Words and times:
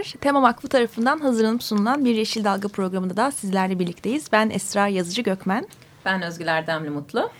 Merhabalar. 0.00 0.20
Tema 0.20 0.42
Vakfı 0.42 0.68
tarafından 0.68 1.18
hazırlanıp 1.18 1.62
sunulan 1.62 2.04
bir 2.04 2.14
Yeşil 2.14 2.44
Dalga 2.44 2.68
programında 2.68 3.16
da 3.16 3.30
sizlerle 3.30 3.78
birlikteyiz. 3.78 4.32
Ben 4.32 4.50
Esra 4.50 4.88
Yazıcı 4.88 5.22
Gökmen. 5.22 5.66
Ben 6.04 6.22
Özgül 6.22 6.46
Erdemli 6.46 6.90
Mutlu. 6.90 7.30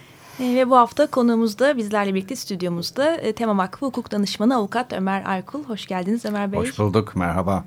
E, 0.40 0.54
ve 0.54 0.70
bu 0.70 0.76
hafta 0.76 1.06
konuğumuz 1.06 1.58
da 1.58 1.76
bizlerle 1.76 2.14
birlikte 2.14 2.36
stüdyomuzda 2.36 3.16
e, 3.16 3.32
Tema 3.32 3.58
Vakfı 3.58 3.86
Hukuk 3.86 4.10
Danışmanı 4.10 4.56
Avukat 4.56 4.92
Ömer 4.92 5.22
Aykul. 5.26 5.64
Hoş 5.64 5.86
geldiniz 5.86 6.24
Ömer 6.24 6.52
Bey. 6.52 6.60
Hoş 6.60 6.78
bulduk, 6.78 7.16
merhaba. 7.16 7.64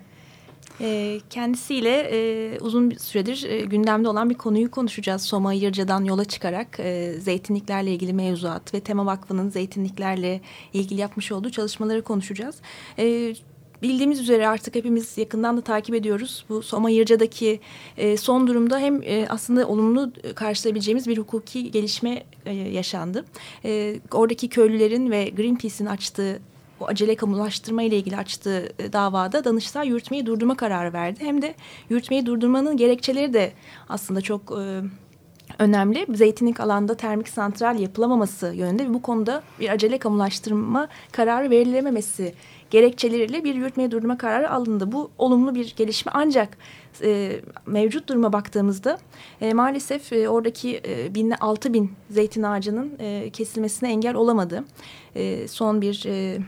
E, 0.82 1.20
kendisiyle 1.30 2.10
e, 2.12 2.60
uzun 2.60 2.92
bir 2.92 3.00
süredir 3.00 3.44
e, 3.50 3.60
gündemde 3.60 4.10
olan 4.10 4.30
bir 4.30 4.36
konuyu 4.36 4.72
konuşacağız. 4.72 5.22
Soma 5.22 5.54
Yırca'dan 5.54 6.04
yola 6.04 6.26
çıkarak 6.26 6.80
e, 6.80 7.14
zeytinliklerle 7.20 7.92
ilgili 7.92 8.14
mevzuat 8.14 8.74
ve 8.74 8.80
Tema 8.80 9.06
Vakfı'nın 9.06 9.50
zeytinliklerle 9.50 10.42
ilgili 10.74 11.02
yapmış 11.02 11.32
olduğu 11.32 11.50
çalışmaları 11.50 12.02
konuşacağız. 12.02 12.56
E, 13.00 13.34
bildiğimiz 13.84 14.20
üzere 14.20 14.48
artık 14.48 14.76
hepimiz 14.76 15.18
yakından 15.18 15.58
da 15.58 15.62
takip 15.62 15.96
ediyoruz. 15.96 16.46
Bu 16.50 16.64
Soma 16.64 16.90
Yırca'daki 16.90 17.60
e, 17.98 18.18
son 18.18 18.48
durumda 18.48 18.80
hem 18.80 19.04
e, 19.04 19.28
aslında 19.30 19.68
olumlu 19.68 20.12
karşılayabileceğimiz 20.36 21.08
bir 21.08 21.18
hukuki 21.18 21.72
gelişme 21.72 22.24
e, 22.46 22.54
yaşandı. 22.54 23.26
E, 23.66 24.00
oradaki 24.12 24.50
köylülerin 24.50 25.12
ve 25.12 25.30
Greenpeace'in 25.30 25.86
açtığı 25.86 26.40
o 26.80 26.88
acele 26.88 27.16
kamulaştırma 27.16 27.84
ile 27.84 27.98
ilgili 27.98 28.18
açtığı 28.18 28.74
e, 28.80 28.94
davada 28.94 29.44
Danıştay 29.46 29.88
yürütmeyi 29.88 30.26
durdurma 30.26 30.58
kararı 30.58 30.94
verdi. 30.94 31.20
Hem 31.24 31.42
de 31.42 31.56
yürütmeyi 31.90 32.26
durdurmanın 32.26 32.78
gerekçeleri 32.78 33.34
de 33.34 33.52
aslında 33.90 34.22
çok 34.22 34.42
e, 34.52 34.82
önemli. 35.60 36.06
Zeytinlik 36.14 36.60
alanda 36.60 36.96
termik 36.96 37.30
santral 37.30 37.80
yapılamaması 37.80 38.48
yönünde 38.48 38.90
ve 38.90 38.94
bu 38.94 39.02
konuda 39.02 39.44
bir 39.60 39.70
acele 39.70 39.98
kamulaştırma 39.98 40.88
kararı 41.12 41.50
verilememesi 41.50 42.34
gerekçeleriyle 42.70 43.44
bir 43.44 43.56
yürütmeye 43.56 43.92
durdurma 43.92 44.18
kararı 44.18 44.52
alındı. 44.52 44.92
Bu 44.92 45.12
olumlu 45.18 45.56
bir 45.56 45.74
gelişme 45.78 46.12
ancak 46.16 46.58
e, 47.04 47.42
mevcut 47.66 48.10
duruma 48.10 48.34
baktığımızda 48.34 48.98
e, 49.42 49.54
maalesef 49.54 50.14
e, 50.14 50.30
oradaki 50.30 50.82
e, 50.88 51.16
bin, 51.16 51.34
6 51.40 51.74
bin 51.74 51.92
zeytin 52.10 52.44
ağacının 52.44 52.94
e, 53.00 53.30
kesilmesine 53.30 53.92
engel 53.92 54.16
olamadı. 54.16 54.64
E, 55.16 55.48
son 55.48 55.82
bir... 55.82 56.04
E, 56.08 56.40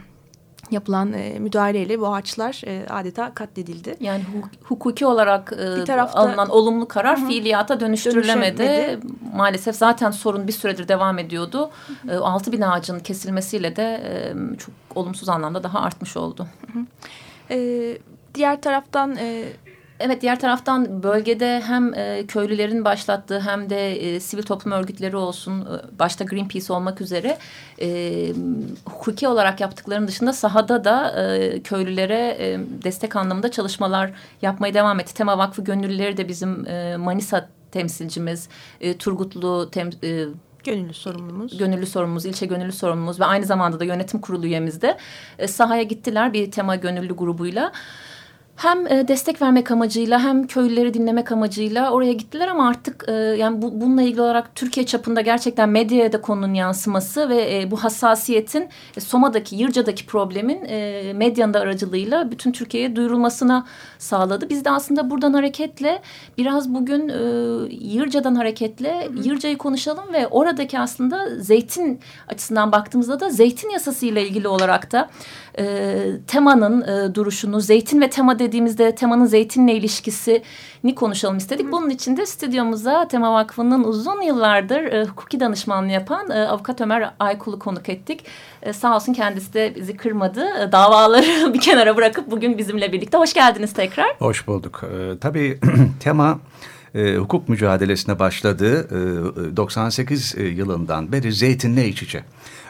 yapılan 0.71 1.13
e, 1.13 1.39
müdahaleyle 1.39 1.99
bu 1.99 2.15
ağaçlar 2.15 2.61
e, 2.65 2.85
adeta 2.89 3.33
katledildi. 3.33 3.95
Yani 3.99 4.23
hukuki 4.63 5.05
olarak 5.05 5.53
e, 5.53 5.75
bir 5.79 5.85
tarafta, 5.85 6.19
alınan 6.19 6.49
olumlu 6.49 6.87
karar 6.87 7.21
hı, 7.21 7.27
fiiliyata 7.27 7.79
dönüştürülemedi. 7.79 8.99
Maalesef 9.35 9.75
zaten 9.75 10.11
sorun 10.11 10.47
bir 10.47 10.51
süredir 10.53 10.87
devam 10.87 11.19
ediyordu. 11.19 11.69
Hı 11.87 12.11
hı. 12.11 12.15
E, 12.15 12.17
6 12.17 12.51
bin 12.51 12.61
ağacın 12.61 12.99
kesilmesiyle 12.99 13.75
de 13.75 13.83
e, 13.83 14.33
çok 14.57 14.73
olumsuz 14.95 15.29
anlamda 15.29 15.63
daha 15.63 15.79
artmış 15.79 16.17
oldu. 16.17 16.47
Hı 16.73 16.79
hı. 16.79 16.85
E, 17.51 17.97
diğer 18.35 18.61
taraftan... 18.61 19.15
E, 19.15 19.43
Evet 19.99 20.21
diğer 20.21 20.39
taraftan 20.39 21.03
bölgede 21.03 21.61
hem 21.61 21.93
e, 21.93 22.25
köylülerin 22.27 22.85
başlattığı 22.85 23.39
hem 23.39 23.69
de 23.69 23.91
e, 23.91 24.19
sivil 24.19 24.43
toplum 24.43 24.73
örgütleri 24.73 25.15
olsun 25.15 25.61
e, 25.61 25.99
başta 25.99 26.23
Greenpeace 26.23 26.73
olmak 26.73 27.01
üzere 27.01 27.37
e, 27.81 27.87
hukuki 28.85 29.27
olarak 29.27 29.61
yaptıklarının 29.61 30.07
dışında 30.07 30.33
sahada 30.33 30.83
da 30.83 31.23
e, 31.23 31.61
köylülere 31.61 32.37
e, 32.39 32.59
destek 32.83 33.15
anlamında 33.15 33.51
çalışmalar 33.51 34.11
yapmaya 34.41 34.73
devam 34.73 34.99
etti. 34.99 35.13
Tema 35.13 35.37
Vakfı 35.37 35.63
gönüllüleri 35.63 36.17
de 36.17 36.27
bizim 36.27 36.67
e, 36.67 36.97
Manisa 36.97 37.49
temsilcimiz, 37.71 38.49
e, 38.81 38.97
Turgutlu 38.97 39.69
tem, 39.71 39.89
e, 40.03 40.25
Gönüllü 40.63 40.93
sorumlumuz. 40.93 41.57
Gönüllü 41.57 41.85
sorumlumuz, 41.85 42.25
ilçe 42.25 42.45
gönüllü 42.45 42.71
sorumlumuz 42.71 43.19
ve 43.19 43.25
aynı 43.25 43.45
zamanda 43.45 43.79
da 43.79 43.83
yönetim 43.83 44.21
kurulu 44.21 44.45
üyemiz 44.45 44.81
de 44.81 44.97
e, 45.39 45.47
sahaya 45.47 45.83
gittiler 45.83 46.33
bir 46.33 46.51
tema 46.51 46.75
gönüllü 46.75 47.15
grubuyla 47.15 47.71
hem 48.55 48.87
e, 48.87 49.07
destek 49.07 49.41
vermek 49.41 49.71
amacıyla 49.71 50.23
hem 50.23 50.47
köylüleri 50.47 50.93
dinlemek 50.93 51.31
amacıyla 51.31 51.91
oraya 51.91 52.13
gittiler 52.13 52.47
ama 52.47 52.67
artık 52.67 53.05
e, 53.07 53.11
yani 53.11 53.61
bu, 53.61 53.81
bununla 53.81 54.01
ilgili 54.01 54.21
olarak 54.21 54.55
Türkiye 54.55 54.85
çapında 54.85 55.21
gerçekten 55.21 55.69
medyaya 55.69 56.13
da 56.13 56.21
konunun 56.21 56.53
yansıması 56.53 57.29
ve 57.29 57.59
e, 57.61 57.71
bu 57.71 57.77
hassasiyetin 57.77 58.69
Soma'daki, 58.99 59.55
Yırca'daki 59.55 60.05
problemin 60.05 60.61
medyanın 61.15 61.53
da 61.53 61.59
aracılığıyla 61.59 62.31
bütün 62.31 62.51
Türkiye'ye 62.51 62.95
duyurulmasına 62.95 63.65
sağladı. 63.97 64.49
Biz 64.49 64.65
de 64.65 64.71
aslında 64.71 65.09
buradan 65.09 65.33
hareketle 65.33 66.01
biraz 66.37 66.73
bugün 66.73 67.09
Yırca'dan 67.69 68.35
hareketle 68.35 69.09
Yırca'yı 69.23 69.57
konuşalım 69.57 70.13
ve 70.13 70.27
oradaki 70.27 70.79
aslında 70.79 71.39
zeytin 71.39 71.99
açısından 72.27 72.71
baktığımızda 72.71 73.19
da 73.19 73.29
zeytin 73.29 73.69
yasası 73.69 74.05
ile 74.05 74.27
ilgili 74.27 74.47
olarak 74.47 74.91
da 74.91 75.09
temanın 76.27 76.85
duruşunu, 77.15 77.61
zeytin 77.61 78.01
ve 78.01 78.09
tema 78.09 78.39
dediğimizde 78.45 78.95
temanın 78.95 79.25
zeytinle 79.25 79.73
ilişkisini 79.73 80.95
konuşalım 80.95 81.37
istedik. 81.37 81.71
Bunun 81.71 81.89
için 81.89 82.17
de 82.17 82.25
stüdyomuza 82.25 83.07
Tema 83.07 83.33
Vakfı'nın 83.33 83.83
uzun 83.83 84.21
yıllardır 84.21 84.83
e, 84.83 85.05
hukuki 85.05 85.39
danışmanlığı 85.39 85.91
yapan 85.91 86.29
e, 86.29 86.47
avukat 86.47 86.81
Ömer 86.81 87.11
Aykul'u 87.19 87.59
konuk 87.59 87.89
ettik. 87.89 88.25
E, 88.61 88.73
sağ 88.73 88.95
olsun 88.95 89.13
kendisi 89.13 89.53
de 89.53 89.73
bizi 89.75 89.97
kırmadı. 89.97 90.45
E, 90.61 90.71
davaları 90.71 91.53
bir 91.53 91.61
kenara 91.61 91.97
bırakıp 91.97 92.31
bugün 92.31 92.57
bizimle 92.57 92.93
birlikte. 92.93 93.17
Hoş 93.17 93.33
geldiniz 93.33 93.73
tekrar. 93.73 94.15
Hoş 94.19 94.47
bulduk. 94.47 94.83
E, 94.83 95.19
tabii 95.19 95.59
Tema 95.99 96.39
e, 96.95 97.15
hukuk 97.15 97.49
mücadelesine 97.49 98.19
başladığı 98.19 98.87
e, 99.51 99.57
98 99.57 100.35
yılından 100.37 101.11
beri 101.11 101.33
zeytinle 101.33 101.87
iç 101.87 102.03
içe. 102.03 102.23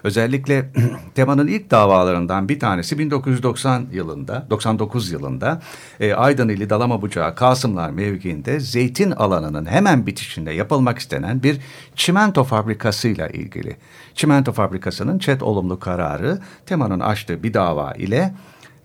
Özellikle 0.03 0.69
temanın 1.15 1.47
ilk 1.47 1.71
davalarından 1.71 2.49
bir 2.49 2.59
tanesi 2.59 2.99
1990 2.99 3.85
yılında, 3.91 4.47
99 4.49 5.11
yılında 5.11 5.61
e, 5.99 6.13
Aydın 6.13 6.49
ili 6.49 6.69
Dalama 6.69 7.01
Bucağı 7.01 7.35
Kasımlar 7.35 7.89
mevkiinde 7.89 8.59
zeytin 8.59 9.11
alanının 9.11 9.65
hemen 9.65 10.07
bitişinde 10.07 10.51
yapılmak 10.51 10.99
istenen 10.99 11.43
bir 11.43 11.57
çimento 11.95 12.43
fabrikasıyla 12.43 13.27
ilgili. 13.27 13.77
Çimento 14.15 14.51
fabrikasının 14.51 15.19
çet 15.19 15.43
olumlu 15.43 15.79
kararı 15.79 16.39
temanın 16.65 16.99
açtığı 16.99 17.43
bir 17.43 17.53
dava 17.53 17.93
ile 17.93 18.33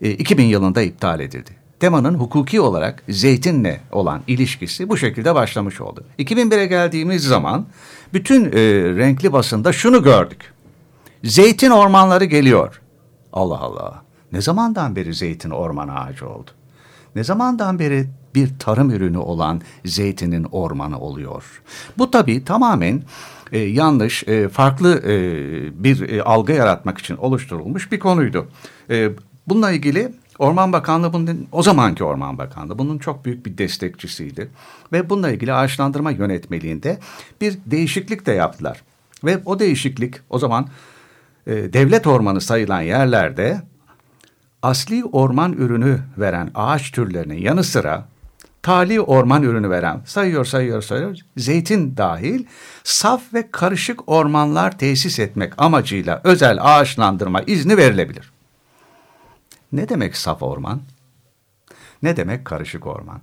e, 0.01 0.11
2000 0.11 0.43
yılında 0.43 0.81
iptal 0.81 1.19
edildi. 1.19 1.60
Temanın 1.81 2.13
hukuki 2.13 2.61
olarak 2.61 3.03
zeytinle 3.09 3.81
olan 3.91 4.21
ilişkisi 4.27 4.89
bu 4.89 4.97
şekilde 4.97 5.35
başlamış 5.35 5.81
oldu. 5.81 6.03
2001'e 6.19 6.65
geldiğimiz 6.65 7.23
zaman 7.23 7.65
bütün 8.13 8.45
e, 8.45 8.51
renkli 8.97 9.33
basında 9.33 9.73
şunu 9.73 10.03
gördük. 10.03 10.53
Zeytin 11.23 11.69
ormanları 11.69 12.25
geliyor. 12.25 12.81
Allah 13.33 13.59
Allah. 13.59 14.03
Ne 14.31 14.41
zamandan 14.41 14.95
beri 14.95 15.13
zeytin 15.13 15.49
orman 15.49 15.87
ağacı 15.87 16.29
oldu? 16.29 16.51
Ne 17.15 17.23
zamandan 17.23 17.79
beri 17.79 18.07
bir 18.35 18.59
tarım 18.59 18.89
ürünü 18.89 19.17
olan 19.17 19.61
zeytinin 19.85 20.43
ormanı 20.43 20.99
oluyor? 20.99 21.61
Bu 21.97 22.11
tabii 22.11 22.45
tamamen 22.45 23.01
e, 23.51 23.59
yanlış, 23.59 24.27
e, 24.27 24.49
farklı 24.49 24.99
e, 24.99 25.13
bir 25.83 26.09
e, 26.09 26.23
algı 26.23 26.53
yaratmak 26.53 26.97
için 26.97 27.17
oluşturulmuş 27.17 27.91
bir 27.91 27.99
konuydu. 27.99 28.47
E, 28.89 29.09
bununla 29.47 29.71
ilgili 29.71 30.20
Orman 30.41 30.73
Bakanlığı 30.73 31.13
bunun, 31.13 31.47
o 31.51 31.63
zamanki 31.63 32.03
Orman 32.03 32.37
Bakanlığı 32.37 32.77
bunun 32.77 32.97
çok 32.97 33.25
büyük 33.25 33.45
bir 33.45 33.57
destekçisiydi. 33.57 34.49
Ve 34.91 35.09
bununla 35.09 35.31
ilgili 35.31 35.53
ağaçlandırma 35.53 36.11
yönetmeliğinde 36.11 36.99
bir 37.41 37.57
değişiklik 37.65 38.25
de 38.25 38.31
yaptılar. 38.31 38.81
Ve 39.23 39.41
o 39.45 39.59
değişiklik 39.59 40.15
o 40.29 40.39
zaman 40.39 40.67
e, 41.47 41.51
devlet 41.51 42.07
ormanı 42.07 42.41
sayılan 42.41 42.81
yerlerde 42.81 43.61
asli 44.61 45.05
orman 45.05 45.53
ürünü 45.53 45.99
veren 46.17 46.51
ağaç 46.55 46.91
türlerinin 46.91 47.37
yanı 47.37 47.63
sıra 47.63 48.07
tali 48.61 49.01
orman 49.01 49.43
ürünü 49.43 49.69
veren 49.69 50.01
sayıyor 50.05 50.45
sayıyor 50.45 50.81
sayıyor 50.81 51.17
zeytin 51.37 51.97
dahil 51.97 52.45
saf 52.83 53.33
ve 53.33 53.51
karışık 53.51 54.09
ormanlar 54.09 54.77
tesis 54.77 55.19
etmek 55.19 55.53
amacıyla 55.57 56.21
özel 56.23 56.57
ağaçlandırma 56.61 57.41
izni 57.41 57.77
verilebilir. 57.77 58.31
Ne 59.71 59.89
demek 59.89 60.17
saf 60.17 60.43
orman? 60.43 60.81
Ne 62.03 62.17
demek 62.17 62.45
karışık 62.45 62.87
orman? 62.87 63.21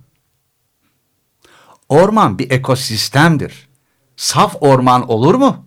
Orman 1.89 2.39
bir 2.39 2.51
ekosistemdir. 2.51 3.69
Saf 4.15 4.55
orman 4.61 5.09
olur 5.09 5.35
mu? 5.35 5.65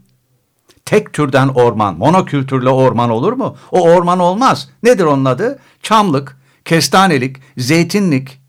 Tek 0.84 1.12
türden 1.12 1.48
orman, 1.48 1.98
monokültürlü 1.98 2.68
orman 2.68 3.10
olur 3.10 3.32
mu? 3.32 3.56
O 3.70 3.82
orman 3.82 4.18
olmaz. 4.18 4.68
Nedir 4.82 5.04
onun 5.04 5.24
adı? 5.24 5.58
Çamlık, 5.82 6.36
kestanelik, 6.64 7.36
zeytinlik, 7.56 8.40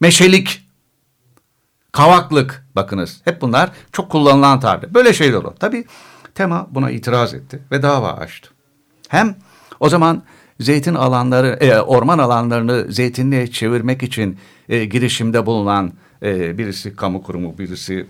meşelik, 0.00 0.68
kavaklık. 1.92 2.66
Bakınız 2.76 3.20
hep 3.24 3.40
bunlar 3.40 3.70
çok 3.92 4.10
kullanılan 4.10 4.60
tabir. 4.60 4.94
Böyle 4.94 5.12
şeyler 5.12 5.36
olur. 5.36 5.56
Tabii 5.60 5.84
tema 6.34 6.66
buna 6.70 6.90
itiraz 6.90 7.34
etti 7.34 7.62
ve 7.70 7.82
dava 7.82 8.12
açtı. 8.12 8.50
Hem 9.08 9.36
o 9.80 9.88
zaman 9.88 10.22
zeytin 10.60 10.94
alanları, 10.94 11.58
e, 11.60 11.80
orman 11.80 12.18
alanlarını 12.18 12.92
zeytinliğe 12.92 13.50
çevirmek 13.50 14.02
için 14.02 14.38
e, 14.68 14.84
girişimde 14.84 15.46
bulunan 15.46 15.92
e, 16.22 16.58
birisi 16.58 16.96
kamu 16.96 17.22
kurumu, 17.22 17.58
birisi 17.58 18.06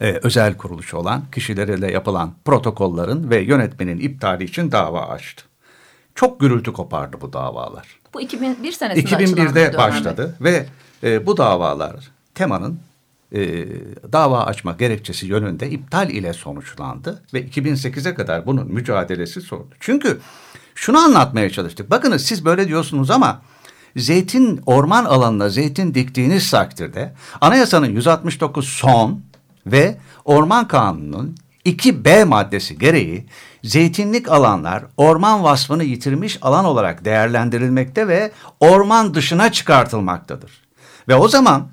e, 0.00 0.20
özel 0.22 0.56
kuruluş 0.56 0.94
olan 0.94 1.22
kişilerle 1.32 1.92
yapılan 1.92 2.34
protokolların 2.44 3.30
ve 3.30 3.40
yönetmenin 3.40 3.98
iptali 3.98 4.44
için 4.44 4.72
dava 4.72 5.08
açtı. 5.08 5.44
Çok 6.14 6.40
gürültü 6.40 6.72
kopardı 6.72 7.16
bu 7.20 7.32
davalar. 7.32 8.00
Bu 8.14 8.20
2001 8.20 8.72
senesinde 8.72 9.24
2001'de 9.24 9.78
başladı 9.78 10.36
ve 10.40 10.66
e, 11.02 11.26
bu 11.26 11.36
davalar 11.36 12.10
temanın 12.34 12.80
e, 13.32 13.66
dava 14.12 14.44
açma 14.44 14.72
gerekçesi 14.72 15.26
yönünde 15.26 15.70
iptal 15.70 16.10
ile 16.10 16.32
sonuçlandı 16.32 17.22
ve 17.34 17.46
2008'e 17.46 18.14
kadar 18.14 18.46
bunun 18.46 18.72
mücadelesi 18.72 19.40
sordu. 19.40 19.68
Çünkü 19.80 20.20
şunu 20.74 20.98
anlatmaya 20.98 21.50
çalıştık. 21.50 21.90
Bakınız 21.90 22.24
siz 22.24 22.44
böyle 22.44 22.68
diyorsunuz 22.68 23.10
ama 23.10 23.42
zeytin 23.96 24.60
orman 24.66 25.04
alanına 25.04 25.48
zeytin 25.48 25.94
diktiğiniz 25.94 26.50
takdirde 26.50 27.14
anayasanın 27.40 27.86
169 27.86 28.68
son 28.68 29.22
ve 29.66 29.96
orman 30.24 30.68
kanununun 30.68 31.36
2B 31.66 32.24
maddesi 32.24 32.78
gereği 32.78 33.26
zeytinlik 33.64 34.28
alanlar 34.28 34.84
orman 34.96 35.44
vasfını 35.44 35.84
yitirmiş 35.84 36.38
alan 36.42 36.64
olarak 36.64 37.04
değerlendirilmekte 37.04 38.08
ve 38.08 38.32
orman 38.60 39.14
dışına 39.14 39.52
çıkartılmaktadır. 39.52 40.50
Ve 41.08 41.14
o 41.14 41.28
zaman 41.28 41.68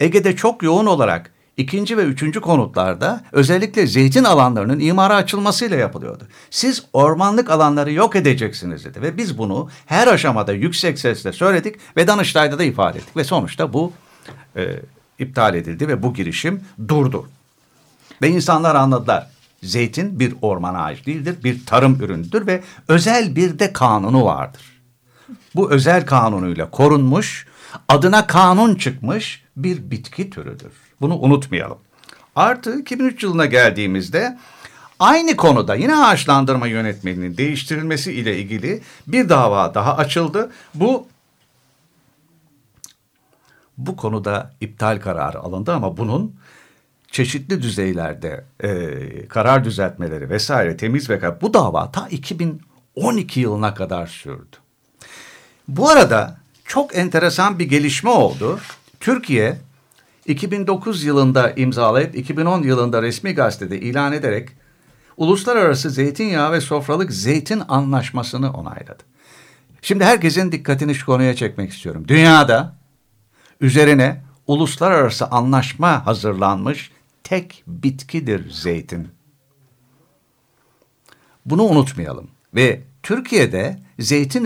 Ege'de 0.00 0.36
çok 0.36 0.62
yoğun 0.62 0.86
olarak 0.86 1.32
ikinci 1.56 1.96
ve 1.96 2.02
üçüncü 2.02 2.40
konutlarda 2.40 3.24
özellikle 3.32 3.86
zeytin 3.86 4.24
alanlarının 4.24 4.80
imara 4.80 5.14
açılmasıyla 5.16 5.76
yapılıyordu. 5.76 6.24
Siz 6.50 6.84
ormanlık 6.92 7.50
alanları 7.50 7.92
yok 7.92 8.16
edeceksiniz 8.16 8.84
dedi 8.84 9.02
ve 9.02 9.16
biz 9.16 9.38
bunu 9.38 9.70
her 9.86 10.08
aşamada 10.08 10.52
yüksek 10.52 10.98
sesle 10.98 11.32
söyledik 11.32 11.76
ve 11.96 12.06
Danıştay'da 12.06 12.58
da 12.58 12.64
ifade 12.64 12.98
ettik 12.98 13.16
ve 13.16 13.24
sonuçta 13.24 13.72
bu 13.72 13.92
e, 14.56 14.80
iptal 15.18 15.54
edildi 15.54 15.88
ve 15.88 16.02
bu 16.02 16.14
girişim 16.14 16.60
durdu. 16.88 17.28
Ve 18.22 18.28
insanlar 18.28 18.74
anladılar. 18.74 19.30
Zeytin 19.62 20.20
bir 20.20 20.34
orman 20.42 20.74
ağacı 20.74 21.06
değildir, 21.06 21.36
bir 21.44 21.66
tarım 21.66 22.00
ürünüdür 22.02 22.46
ve 22.46 22.62
özel 22.88 23.36
bir 23.36 23.58
de 23.58 23.72
kanunu 23.72 24.24
vardır. 24.24 24.62
Bu 25.54 25.70
özel 25.70 26.06
kanunuyla 26.06 26.70
korunmuş, 26.70 27.46
adına 27.88 28.26
kanun 28.26 28.74
çıkmış 28.74 29.45
bir 29.56 29.90
bitki 29.90 30.30
türüdür. 30.30 30.72
Bunu 31.00 31.18
unutmayalım. 31.18 31.78
Artı 32.36 32.78
2003 32.78 33.22
yılına 33.22 33.46
geldiğimizde 33.46 34.38
aynı 34.98 35.36
konuda 35.36 35.74
yine 35.74 35.96
ağaçlandırma 35.96 36.66
yönetmeninin 36.66 37.36
değiştirilmesi 37.36 38.12
ile 38.12 38.38
ilgili 38.38 38.82
bir 39.06 39.28
dava 39.28 39.74
daha 39.74 39.96
açıldı. 39.96 40.52
Bu 40.74 41.06
bu 43.78 43.96
konuda 43.96 44.52
iptal 44.60 45.00
kararı 45.00 45.40
alındı 45.40 45.72
ama 45.72 45.96
bunun 45.96 46.34
çeşitli 47.10 47.62
düzeylerde 47.62 48.44
e, 48.60 49.28
karar 49.28 49.64
düzeltmeleri 49.64 50.30
vesaire 50.30 50.76
temiz 50.76 51.10
ve 51.10 51.40
bu 51.40 51.54
dava 51.54 51.92
ta 51.92 52.08
2012 52.08 53.40
yılına 53.40 53.74
kadar 53.74 54.06
sürdü. 54.06 54.56
Bu 55.68 55.88
arada 55.88 56.36
çok 56.64 56.96
enteresan 56.96 57.58
bir 57.58 57.64
gelişme 57.64 58.10
oldu. 58.10 58.60
Türkiye 59.00 59.56
2009 60.26 61.04
yılında 61.04 61.50
imzalayıp 61.50 62.14
2010 62.14 62.62
yılında 62.62 63.02
resmi 63.02 63.34
gazetede 63.34 63.80
ilan 63.80 64.12
ederek 64.12 64.48
Uluslararası 65.16 65.90
Zeytinyağı 65.90 66.52
ve 66.52 66.60
Sofralık 66.60 67.12
Zeytin 67.12 67.62
Anlaşması'nı 67.68 68.52
onayladı. 68.52 69.02
Şimdi 69.82 70.04
herkesin 70.04 70.52
dikkatini 70.52 70.94
şu 70.94 71.06
konuya 71.06 71.36
çekmek 71.36 71.72
istiyorum. 71.72 72.04
Dünyada 72.08 72.76
üzerine 73.60 74.22
uluslararası 74.46 75.26
anlaşma 75.26 76.06
hazırlanmış 76.06 76.90
tek 77.24 77.64
bitkidir 77.66 78.50
zeytin. 78.50 79.08
Bunu 81.46 81.62
unutmayalım. 81.62 82.28
Ve 82.54 82.82
Türkiye'de 83.02 83.78
zeytin 83.98 84.44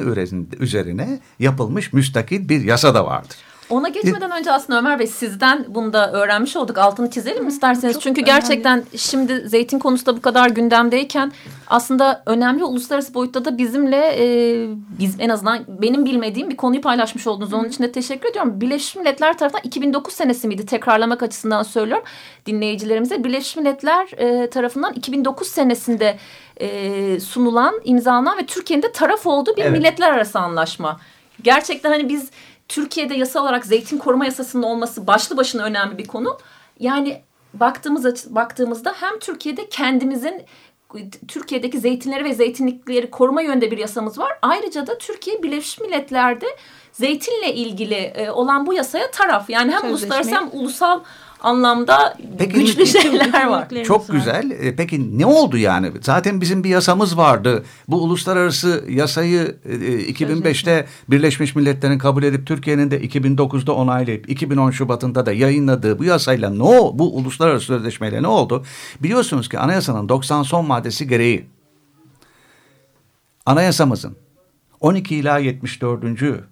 üzerine 0.60 1.20
yapılmış 1.38 1.92
müstakil 1.92 2.48
bir 2.48 2.64
yasa 2.64 2.94
da 2.94 3.06
vardır. 3.06 3.36
Ona 3.70 3.88
geçmeden 3.88 4.30
önce 4.30 4.52
aslında 4.52 4.78
Ömer 4.78 4.98
Bey 4.98 5.06
sizden 5.06 5.64
bunu 5.68 5.92
da 5.92 6.12
öğrenmiş 6.12 6.56
olduk. 6.56 6.78
Altını 6.78 7.10
çizelim 7.10 7.44
mi 7.44 7.48
isterseniz? 7.48 7.92
Çok 7.92 8.02
Çünkü 8.02 8.20
gerçekten 8.20 8.72
önemli. 8.72 8.98
şimdi 8.98 9.48
zeytin 9.48 9.78
konusu 9.78 10.06
da 10.06 10.16
bu 10.16 10.20
kadar 10.20 10.50
gündemdeyken 10.50 11.32
aslında 11.66 12.22
önemli 12.26 12.64
uluslararası 12.64 13.14
boyutta 13.14 13.44
da 13.44 13.58
bizimle 13.58 14.16
e, 14.18 14.66
biz 14.98 15.16
en 15.18 15.28
azından 15.28 15.64
benim 15.68 16.04
bilmediğim 16.04 16.50
bir 16.50 16.56
konuyu 16.56 16.80
paylaşmış 16.80 17.26
oldunuz. 17.26 17.52
Onun 17.52 17.68
için 17.68 17.84
de 17.84 17.92
teşekkür 17.92 18.28
ediyorum. 18.28 18.60
Birleşmiş 18.60 18.96
Milletler 18.96 19.38
tarafından 19.38 19.62
2009 19.64 20.14
senesi 20.14 20.48
miydi? 20.48 20.66
Tekrarlamak 20.66 21.22
açısından 21.22 21.62
söylüyorum 21.62 22.04
dinleyicilerimize. 22.46 23.24
Birleşmiş 23.24 23.56
Milletler 23.56 24.08
e, 24.18 24.50
tarafından 24.50 24.92
2009 24.92 25.48
senesinde 25.48 26.18
e, 26.60 27.20
sunulan, 27.20 27.80
imzalanan 27.84 28.38
ve 28.38 28.46
Türkiye'nin 28.46 28.82
de 28.82 28.92
taraf 28.92 29.26
olduğu 29.26 29.56
bir 29.56 29.62
evet. 29.62 29.72
milletler 29.72 30.12
arası 30.12 30.38
anlaşma. 30.38 31.00
Gerçekten 31.42 31.90
hani 31.90 32.08
biz 32.08 32.30
Türkiye'de 32.70 33.14
yasa 33.14 33.42
olarak 33.42 33.66
zeytin 33.66 33.98
koruma 33.98 34.24
yasasının 34.24 34.62
olması 34.62 35.06
başlı 35.06 35.36
başına 35.36 35.62
önemli 35.62 35.98
bir 35.98 36.06
konu. 36.06 36.38
Yani 36.78 37.22
baktığımız 37.54 38.34
baktığımızda 38.34 38.94
hem 39.00 39.18
Türkiye'de 39.18 39.68
kendimizin 39.68 40.42
Türkiye'deki 41.28 41.80
zeytinleri 41.80 42.24
ve 42.24 42.34
zeytinlikleri 42.34 43.10
koruma 43.10 43.42
yönde 43.42 43.70
bir 43.70 43.78
yasamız 43.78 44.18
var. 44.18 44.38
Ayrıca 44.42 44.86
da 44.86 44.98
Türkiye 44.98 45.42
Birleşmiş 45.42 45.80
Milletler'de 45.80 46.46
zeytinle 46.92 47.54
ilgili 47.54 47.94
e, 47.94 48.30
olan 48.30 48.66
bu 48.66 48.74
yasaya 48.74 49.10
taraf. 49.10 49.50
Yani 49.50 49.72
hem 49.72 49.80
Sözleşme. 49.80 49.90
uluslararası 49.90 50.34
hem 50.34 50.60
ulusal 50.60 51.00
anlamda 51.42 52.16
Peki, 52.38 52.54
güçlü 52.54 52.86
şeyler 52.86 53.46
var. 53.46 53.68
Çok 53.84 54.08
güzel. 54.08 54.50
E, 54.50 54.76
peki 54.76 55.18
ne 55.18 55.26
oldu 55.26 55.56
yani? 55.56 55.92
Zaten 56.00 56.40
bizim 56.40 56.64
bir 56.64 56.68
yasamız 56.68 57.16
vardı. 57.16 57.64
Bu 57.88 58.02
uluslararası 58.02 58.84
yasayı 58.88 59.56
2005'te 59.64 60.70
e, 60.70 60.86
Birleşmiş 61.08 61.56
Milletler'in 61.56 61.98
kabul 61.98 62.22
edip 62.22 62.46
Türkiye'nin 62.46 62.90
de 62.90 63.00
2009'da 63.00 63.72
onaylayıp 63.72 64.30
2010 64.30 64.70
Şubat'ında 64.70 65.26
da 65.26 65.32
yayınladığı 65.32 65.98
bu 65.98 66.04
yasayla 66.04 66.50
ne 66.50 66.62
o 66.62 66.98
bu 66.98 67.16
uluslararası 67.16 67.66
sözleşmeyle 67.66 68.22
ne 68.22 68.28
oldu? 68.28 68.64
Biliyorsunuz 69.02 69.48
ki 69.48 69.58
anayasanın 69.58 70.08
90 70.08 70.42
son 70.42 70.66
maddesi 70.66 71.08
gereği 71.08 71.46
anayasamızın 73.46 74.16
12 74.80 75.16
ila 75.16 75.38
74. 75.38 76.04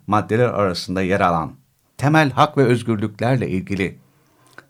maddeler 0.07 0.49
arasında 0.49 1.03
yer 1.03 1.21
alan 1.21 1.53
temel 1.99 2.31
hak 2.31 2.59
ve 2.59 2.65
özgürlüklerle 2.65 3.49
ilgili 3.49 3.99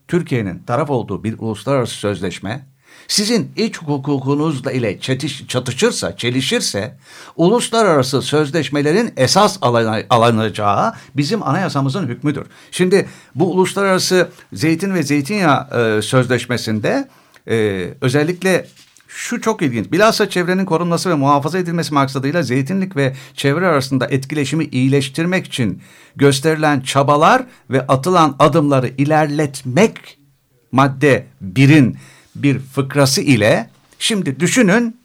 Türkiye'nin 0.08 0.58
taraf 0.58 0.90
olduğu 0.90 1.24
bir 1.24 1.34
uluslararası 1.38 1.94
sözleşme 1.94 2.66
sizin 3.08 3.52
iç 3.56 3.78
hukukunuzla 3.78 4.72
ile 4.72 5.00
çetiş, 5.00 5.46
çatışırsa, 5.46 6.16
çelişirse 6.16 6.96
uluslararası 7.36 8.22
sözleşmelerin 8.22 9.12
esas 9.16 9.58
alınacağı 10.10 10.92
bizim 11.16 11.42
anayasamızın 11.42 12.08
hükmüdür. 12.08 12.46
Şimdi 12.70 13.08
bu 13.34 13.52
uluslararası 13.52 14.28
zeytin 14.52 14.94
ve 14.94 15.02
zeytinyağı 15.02 15.68
e, 15.98 16.02
sözleşmesinde 16.02 17.08
e, 17.48 17.88
özellikle 18.00 18.66
şu 19.08 19.40
çok 19.40 19.62
ilginç. 19.62 19.92
Bilhassa 19.92 20.30
çevrenin 20.30 20.64
korunması 20.64 21.10
ve 21.10 21.14
muhafaza 21.14 21.58
edilmesi 21.58 21.94
maksadıyla 21.94 22.42
zeytinlik 22.42 22.96
ve 22.96 23.16
çevre 23.34 23.66
arasında 23.66 24.06
etkileşimi 24.06 24.64
iyileştirmek 24.64 25.46
için 25.46 25.82
gösterilen 26.16 26.80
çabalar 26.80 27.42
ve 27.70 27.86
atılan 27.86 28.36
adımları 28.38 28.88
ilerletmek 28.88 30.18
madde 30.72 31.26
birin 31.40 31.98
bir 32.34 32.58
fıkrası 32.58 33.20
ile 33.20 33.70
şimdi 33.98 34.40
düşünün 34.40 34.96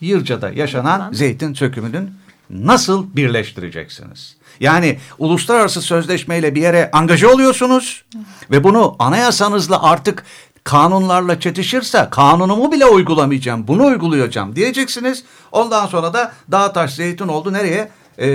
Yırca'da 0.00 0.50
yaşanan 0.50 1.12
zeytin 1.12 1.54
sökümünün 1.54 2.10
nasıl 2.50 3.16
birleştireceksiniz? 3.16 4.36
Yani 4.60 4.98
uluslararası 5.18 5.82
sözleşmeyle 5.82 6.54
bir 6.54 6.62
yere 6.62 6.90
angaja 6.92 7.28
oluyorsunuz 7.28 8.04
ve 8.50 8.64
bunu 8.64 8.96
anayasanızla 8.98 9.82
artık 9.82 10.24
kanunlarla 10.64 11.40
çetişirse 11.40 12.08
kanunumu 12.10 12.72
bile 12.72 12.86
uygulamayacağım. 12.86 13.68
Bunu 13.68 13.86
uygulayacağım 13.86 14.56
diyeceksiniz. 14.56 15.24
Ondan 15.52 15.86
sonra 15.86 16.12
da 16.14 16.32
dağ 16.50 16.72
taş 16.72 16.94
zeytin 16.94 17.28
oldu 17.28 17.52
nereye? 17.52 17.88
Ee, 18.18 18.28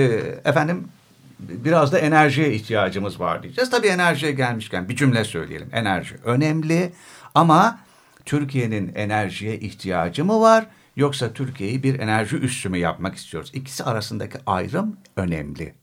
efendim 0.44 0.88
biraz 1.38 1.92
da 1.92 1.98
enerjiye 1.98 2.52
ihtiyacımız 2.52 3.20
var 3.20 3.42
diyeceğiz. 3.42 3.70
Tabii 3.70 3.86
enerjiye 3.86 4.32
gelmişken 4.32 4.88
bir 4.88 4.96
cümle 4.96 5.24
söyleyelim. 5.24 5.68
Enerji 5.72 6.16
önemli 6.24 6.92
ama 7.34 7.78
Türkiye'nin 8.24 8.92
enerjiye 8.94 9.58
ihtiyacı 9.58 10.24
mı 10.24 10.40
var 10.40 10.66
yoksa 10.96 11.32
Türkiye'yi 11.32 11.82
bir 11.82 11.98
enerji 11.98 12.36
üssü 12.36 12.68
mü 12.68 12.78
yapmak 12.78 13.14
istiyoruz? 13.14 13.50
İkisi 13.54 13.84
arasındaki 13.84 14.38
ayrım 14.46 14.96
önemli. 15.16 15.74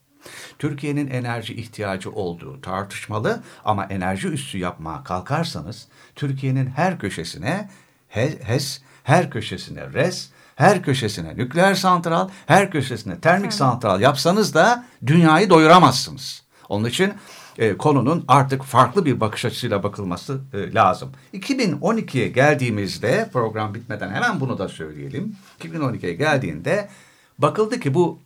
Türkiye'nin 0.59 1.07
enerji 1.07 1.55
ihtiyacı 1.55 2.11
olduğu 2.11 2.61
tartışmalı 2.61 3.43
ama 3.65 3.85
enerji 3.85 4.27
üssü 4.27 4.57
yapmaya 4.57 5.03
kalkarsanız 5.03 5.87
Türkiye'nin 6.15 6.67
her 6.67 6.99
köşesine 6.99 7.69
HES, 8.09 8.81
her 9.03 9.29
köşesine 9.29 9.93
RES, 9.93 10.29
her 10.55 10.83
köşesine 10.83 11.37
nükleer 11.37 11.75
santral, 11.75 12.29
her 12.45 12.71
köşesine 12.71 13.19
termik 13.19 13.53
santral 13.53 14.01
yapsanız 14.01 14.53
da 14.53 14.85
dünyayı 15.07 15.49
doyuramazsınız. 15.49 16.43
Onun 16.69 16.85
için 16.85 17.13
e, 17.57 17.77
konunun 17.77 18.25
artık 18.27 18.63
farklı 18.63 19.05
bir 19.05 19.19
bakış 19.19 19.45
açısıyla 19.45 19.83
bakılması 19.83 20.41
e, 20.53 20.73
lazım. 20.73 21.11
2012'ye 21.33 22.27
geldiğimizde 22.27 23.29
program 23.33 23.73
bitmeden 23.73 24.09
hemen 24.09 24.39
bunu 24.39 24.57
da 24.57 24.67
söyleyelim. 24.67 25.35
2012'ye 25.59 26.13
geldiğinde 26.13 26.89
bakıldı 27.37 27.79
ki 27.79 27.93
bu 27.93 28.19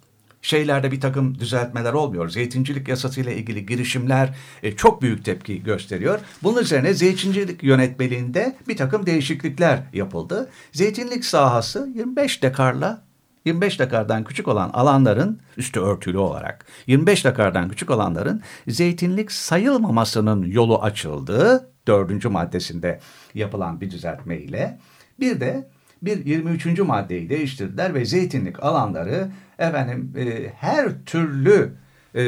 şeylerde 0.45 0.91
bir 0.91 1.01
takım 1.01 1.39
düzeltmeler 1.39 1.93
olmuyor. 1.93 2.29
Zeytincilik 2.29 2.87
yasasıyla 2.87 3.31
ilgili 3.31 3.65
girişimler 3.65 4.35
e, 4.63 4.75
çok 4.75 5.01
büyük 5.01 5.25
tepki 5.25 5.63
gösteriyor. 5.63 6.19
Bunun 6.43 6.61
üzerine 6.61 6.93
zeytincilik 6.93 7.63
yönetmeliğinde 7.63 8.55
bir 8.67 8.77
takım 8.77 9.05
değişiklikler 9.05 9.79
yapıldı. 9.93 10.49
Zeytinlik 10.71 11.25
sahası 11.25 11.89
25 11.95 12.43
dekarla 12.43 13.05
25 13.45 13.79
dekardan 13.79 14.23
küçük 14.23 14.47
olan 14.47 14.69
alanların 14.69 15.39
üstü 15.57 15.79
örtülü 15.79 16.17
olarak 16.17 16.65
25 16.87 17.25
dekardan 17.25 17.69
küçük 17.69 17.89
olanların 17.89 18.41
zeytinlik 18.67 19.31
sayılmamasının 19.31 20.43
yolu 20.43 20.81
açıldı. 20.81 21.69
Dördüncü 21.87 22.29
maddesinde 22.29 22.99
yapılan 23.33 23.81
bir 23.81 23.91
düzeltme 23.91 24.37
ile. 24.37 24.79
Bir 25.19 25.39
de 25.39 25.69
bir 26.01 26.25
23. 26.25 26.79
maddeyi 26.79 27.29
değiştirdiler 27.29 27.93
ve 27.93 28.05
zeytinlik 28.05 28.63
alanları 28.63 29.29
efendim 29.59 30.13
e, 30.17 30.53
her 30.55 31.05
türlü 31.05 31.73
e, 32.13 32.23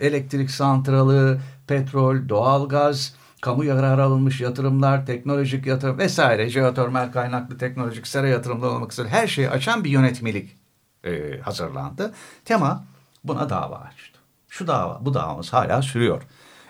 elektrik 0.00 0.50
santralı, 0.50 1.40
petrol, 1.66 2.28
doğalgaz, 2.28 3.14
kamu 3.40 3.64
yararı 3.64 4.02
alınmış 4.02 4.40
yatırımlar, 4.40 5.06
teknolojik 5.06 5.66
yatırım 5.66 5.98
vesaire, 5.98 6.50
jeotermal 6.50 7.12
kaynaklı 7.12 7.58
teknolojik 7.58 8.06
sera 8.06 8.28
yatırımları 8.28 8.70
olmak 8.70 8.92
üzere 8.92 9.08
her 9.08 9.26
şeyi 9.26 9.50
açan 9.50 9.84
bir 9.84 9.90
yönetmelik 9.90 10.56
e, 11.04 11.40
hazırlandı. 11.40 12.12
Tema 12.44 12.84
buna 13.24 13.50
dava 13.50 13.76
açtı. 13.76 14.18
Şu 14.48 14.66
dava, 14.66 14.98
bu 15.04 15.14
davamız 15.14 15.52
hala 15.52 15.82
sürüyor. 15.82 16.22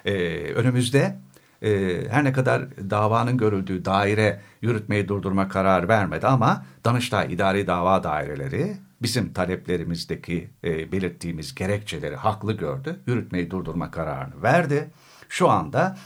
E, 0.04 0.12
önümüzde 0.54 1.16
e, 1.62 2.00
her 2.10 2.24
ne 2.24 2.32
kadar 2.32 2.90
davanın 2.90 3.36
görüldüğü 3.36 3.84
daire 3.84 4.40
yürütmeyi 4.62 5.08
durdurma 5.08 5.48
kararı 5.48 5.88
vermedi 5.88 6.26
ama 6.26 6.64
Danıştay 6.84 7.34
İdari 7.34 7.66
Dava 7.66 8.02
Daireleri 8.02 8.76
bizim 9.02 9.32
taleplerimizdeki 9.32 10.50
e, 10.64 10.92
belirttiğimiz 10.92 11.54
gerekçeleri 11.54 12.16
haklı 12.16 12.52
gördü. 12.52 13.00
Yürütmeyi 13.06 13.50
durdurma 13.50 13.90
kararını 13.90 14.42
verdi. 14.42 14.90
Şu 15.28 15.48
anda 15.48 15.96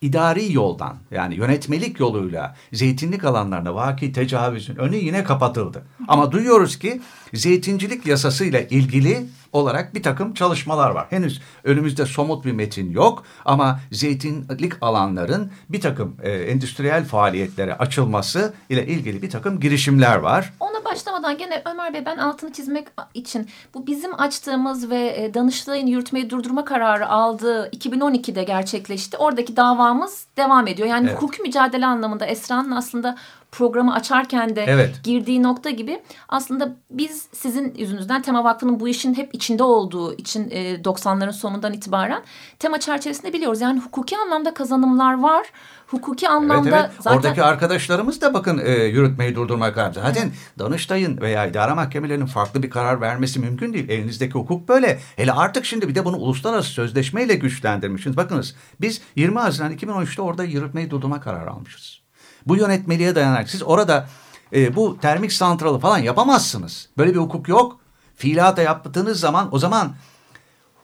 idari 0.00 0.52
yoldan 0.52 0.96
yani 1.10 1.34
yönetmelik 1.34 2.00
yoluyla 2.00 2.56
zeytinlik 2.72 3.24
alanlarına 3.24 3.74
vaki 3.74 4.12
tecavüzün 4.12 4.76
önü 4.76 4.96
yine 4.96 5.24
kapatıldı. 5.24 5.82
Ama 6.08 6.32
duyuyoruz 6.32 6.78
ki 6.78 7.00
zeytincilik 7.34 8.06
yasasıyla 8.06 8.60
ilgili 8.60 9.26
olarak 9.52 9.94
bir 9.94 10.02
takım 10.02 10.34
çalışmalar 10.34 10.90
var. 10.90 11.06
Henüz 11.10 11.42
önümüzde 11.64 12.06
somut 12.06 12.44
bir 12.44 12.52
metin 12.52 12.90
yok 12.90 13.24
ama 13.44 13.80
zeytinlik 13.92 14.72
alanların 14.80 15.52
bir 15.68 15.80
takım 15.80 16.16
e, 16.22 16.30
endüstriyel 16.30 17.04
faaliyetlere 17.04 17.74
açılması 17.74 18.54
ile 18.68 18.86
ilgili 18.86 19.22
bir 19.22 19.30
takım 19.30 19.60
girişimler 19.60 20.16
var. 20.16 20.52
Ona 20.60 20.84
başlamadan 20.84 21.38
gene 21.38 21.62
Ömer 21.72 21.94
Bey 21.94 22.04
ben 22.06 22.16
altını 22.16 22.52
çizmek 22.52 22.88
için 23.14 23.48
bu 23.74 23.86
bizim 23.86 24.20
açtığımız 24.20 24.90
ve 24.90 25.14
e, 25.16 25.34
Danıştay'ın 25.34 25.86
yürütmeyi 25.86 26.30
durdurma 26.30 26.64
kararı 26.64 27.08
aldığı 27.08 27.68
2012'de 27.68 28.44
gerçekleşti. 28.44 29.16
Oradaki 29.16 29.56
davamız 29.56 30.26
devam 30.36 30.66
ediyor. 30.66 30.88
Yani 30.88 31.06
evet. 31.06 31.16
hukuki 31.16 31.42
mücadele 31.42 31.86
anlamında 31.86 32.26
Esra'nın 32.26 32.70
aslında 32.70 33.16
programı 33.52 33.94
açarken 33.94 34.56
de 34.56 34.64
evet. 34.68 35.00
girdiği 35.04 35.42
nokta 35.42 35.70
gibi 35.70 36.02
aslında 36.28 36.76
biz 36.90 37.28
sizin 37.32 37.74
yüzünüzden 37.74 38.22
Tema 38.22 38.44
Vakfı'nın 38.44 38.80
bu 38.80 38.88
işin 38.88 39.14
hep 39.14 39.34
içinde 39.34 39.62
olduğu 39.62 40.14
için 40.14 40.50
e, 40.50 40.74
90'ların 40.74 41.32
sonundan 41.32 41.72
itibaren 41.72 42.22
tema 42.58 42.80
çerçevesinde 42.80 43.32
biliyoruz. 43.32 43.60
Yani 43.60 43.80
hukuki 43.80 44.16
anlamda 44.16 44.54
kazanımlar 44.54 45.22
var. 45.22 45.46
Hukuki 45.86 46.28
anlamda 46.28 46.68
evet, 46.68 46.90
evet. 46.90 46.90
zaten... 47.00 47.16
Oradaki 47.16 47.42
arkadaşlarımız 47.42 48.20
da 48.20 48.34
bakın 48.34 48.58
e, 48.64 48.70
yürütmeyi 48.84 49.34
durdurma 49.34 49.72
kararı. 49.72 49.94
Zaten 49.94 50.22
evet. 50.22 50.34
Danıştay'ın 50.58 51.20
veya 51.20 51.46
idare 51.46 51.74
mahkemelerinin 51.74 52.26
farklı 52.26 52.62
bir 52.62 52.70
karar 52.70 53.00
vermesi 53.00 53.40
mümkün 53.40 53.72
değil. 53.72 53.88
Elinizdeki 53.88 54.34
hukuk 54.34 54.68
böyle. 54.68 55.00
Hele 55.16 55.32
artık 55.32 55.64
şimdi 55.64 55.88
bir 55.88 55.94
de 55.94 56.04
bunu 56.04 56.16
uluslararası 56.16 56.70
sözleşmeyle 56.70 57.34
güçlendirmişsiniz. 57.34 58.16
Bakınız 58.16 58.54
biz 58.80 59.00
20 59.16 59.38
Haziran 59.38 59.72
2013'te 59.72 60.22
orada 60.22 60.44
yürütmeyi 60.44 60.90
durdurma 60.90 61.20
kararı 61.20 61.50
almışız. 61.50 62.01
Bu 62.46 62.56
yönetmeliğe 62.56 63.14
dayanarak 63.14 63.50
siz 63.50 63.62
orada 63.62 64.08
e, 64.52 64.76
bu 64.76 64.98
termik 65.00 65.32
santralı 65.32 65.78
falan 65.78 65.98
yapamazsınız. 65.98 66.88
Böyle 66.98 67.10
bir 67.14 67.18
hukuk 67.18 67.48
yok. 67.48 67.80
Fiilata 68.16 68.62
yaptığınız 68.62 69.20
zaman 69.20 69.54
o 69.54 69.58
zaman 69.58 69.94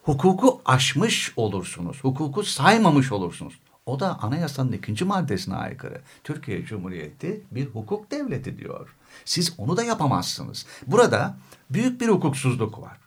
hukuku 0.02 0.60
aşmış 0.64 1.32
olursunuz. 1.36 1.98
Hukuku 2.02 2.42
saymamış 2.42 3.12
olursunuz. 3.12 3.54
O 3.86 4.00
da 4.00 4.18
anayasanın 4.22 4.72
ikinci 4.72 5.04
maddesine 5.04 5.54
aykırı. 5.54 6.00
Türkiye 6.24 6.64
Cumhuriyeti 6.64 7.40
bir 7.50 7.66
hukuk 7.66 8.10
devleti 8.10 8.58
diyor. 8.58 8.94
Siz 9.24 9.54
onu 9.58 9.76
da 9.76 9.82
yapamazsınız. 9.82 10.66
Burada 10.86 11.36
büyük 11.70 12.00
bir 12.00 12.08
hukuksuzluk 12.08 12.82
var. 12.82 12.98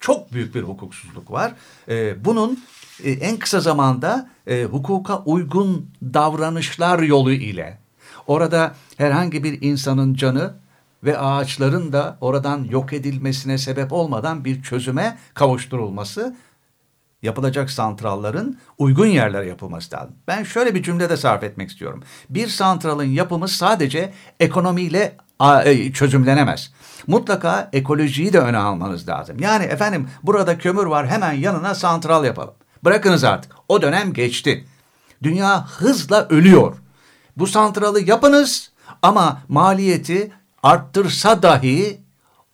Çok 0.00 0.32
büyük 0.32 0.54
bir 0.54 0.62
hukuksuzluk 0.62 1.30
var. 1.30 1.52
Ee, 1.88 2.24
bunun 2.24 2.64
e, 3.04 3.10
en 3.10 3.38
kısa 3.38 3.60
zamanda 3.60 4.30
e, 4.46 4.64
hukuka 4.64 5.18
uygun 5.18 5.90
davranışlar 6.02 6.98
yolu 6.98 7.32
ile 7.32 7.79
Orada 8.30 8.74
herhangi 8.96 9.44
bir 9.44 9.62
insanın 9.62 10.14
canı 10.14 10.54
ve 11.04 11.18
ağaçların 11.18 11.92
da 11.92 12.18
oradan 12.20 12.64
yok 12.64 12.92
edilmesine 12.92 13.58
sebep 13.58 13.92
olmadan 13.92 14.44
bir 14.44 14.62
çözüme 14.62 15.18
kavuşturulması 15.34 16.36
yapılacak 17.22 17.70
santralların 17.70 18.58
uygun 18.78 19.06
yerlere 19.06 19.46
yapılması 19.46 19.96
lazım. 19.96 20.14
Ben 20.28 20.44
şöyle 20.44 20.74
bir 20.74 20.82
cümle 20.82 21.10
de 21.10 21.16
sarf 21.16 21.42
etmek 21.42 21.70
istiyorum. 21.70 22.02
Bir 22.28 22.48
santralın 22.48 23.04
yapımı 23.04 23.48
sadece 23.48 24.12
ekonomiyle 24.40 25.16
e, 25.64 25.92
çözümlenemez. 25.92 26.72
Mutlaka 27.06 27.70
ekolojiyi 27.72 28.32
de 28.32 28.40
öne 28.40 28.58
almanız 28.58 29.08
lazım. 29.08 29.36
Yani 29.40 29.64
efendim 29.64 30.08
burada 30.22 30.58
kömür 30.58 30.86
var 30.86 31.08
hemen 31.08 31.32
yanına 31.32 31.74
santral 31.74 32.24
yapalım. 32.24 32.54
Bırakınız 32.84 33.24
artık. 33.24 33.52
O 33.68 33.82
dönem 33.82 34.12
geçti. 34.12 34.64
Dünya 35.22 35.66
hızla 35.66 36.28
ölüyor. 36.28 36.76
Bu 37.36 37.46
santralı 37.46 38.00
yapınız 38.00 38.70
ama 39.02 39.42
maliyeti 39.48 40.32
arttırsa 40.62 41.42
dahi 41.42 42.00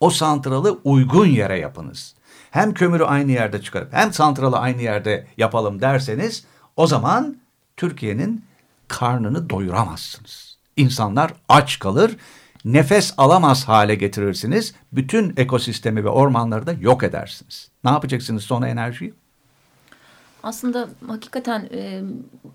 o 0.00 0.11
santralı 0.11 0.78
uygun 0.85 1.26
yere 1.26 1.59
yapınız. 1.59 2.14
Hem 2.50 2.75
kömürü 2.75 3.04
aynı 3.04 3.33
yerde 3.33 3.62
çıkarıp 3.62 3.92
hem 3.92 4.12
santralı 4.12 4.59
aynı 4.59 4.83
yerde 4.83 5.26
yapalım 5.37 5.80
derseniz 5.80 6.45
o 6.76 6.87
zaman 6.87 7.37
Türkiye'nin 7.76 8.45
karnını 8.88 9.50
doyuramazsınız. 9.50 10.56
İnsanlar 10.76 11.33
aç 11.49 11.78
kalır, 11.78 12.16
nefes 12.64 13.14
alamaz 13.16 13.68
hale 13.68 13.95
getirirsiniz. 13.95 14.75
Bütün 14.92 15.35
ekosistemi 15.37 16.04
ve 16.04 16.09
ormanları 16.09 16.66
da 16.66 16.73
yok 16.73 17.02
edersiniz. 17.02 17.71
Ne 17.85 17.90
yapacaksınız 17.90 18.42
sonra 18.42 18.68
enerjiyi? 18.68 19.14
Aslında 20.43 20.88
hakikaten 21.09 21.69
e, 21.73 22.02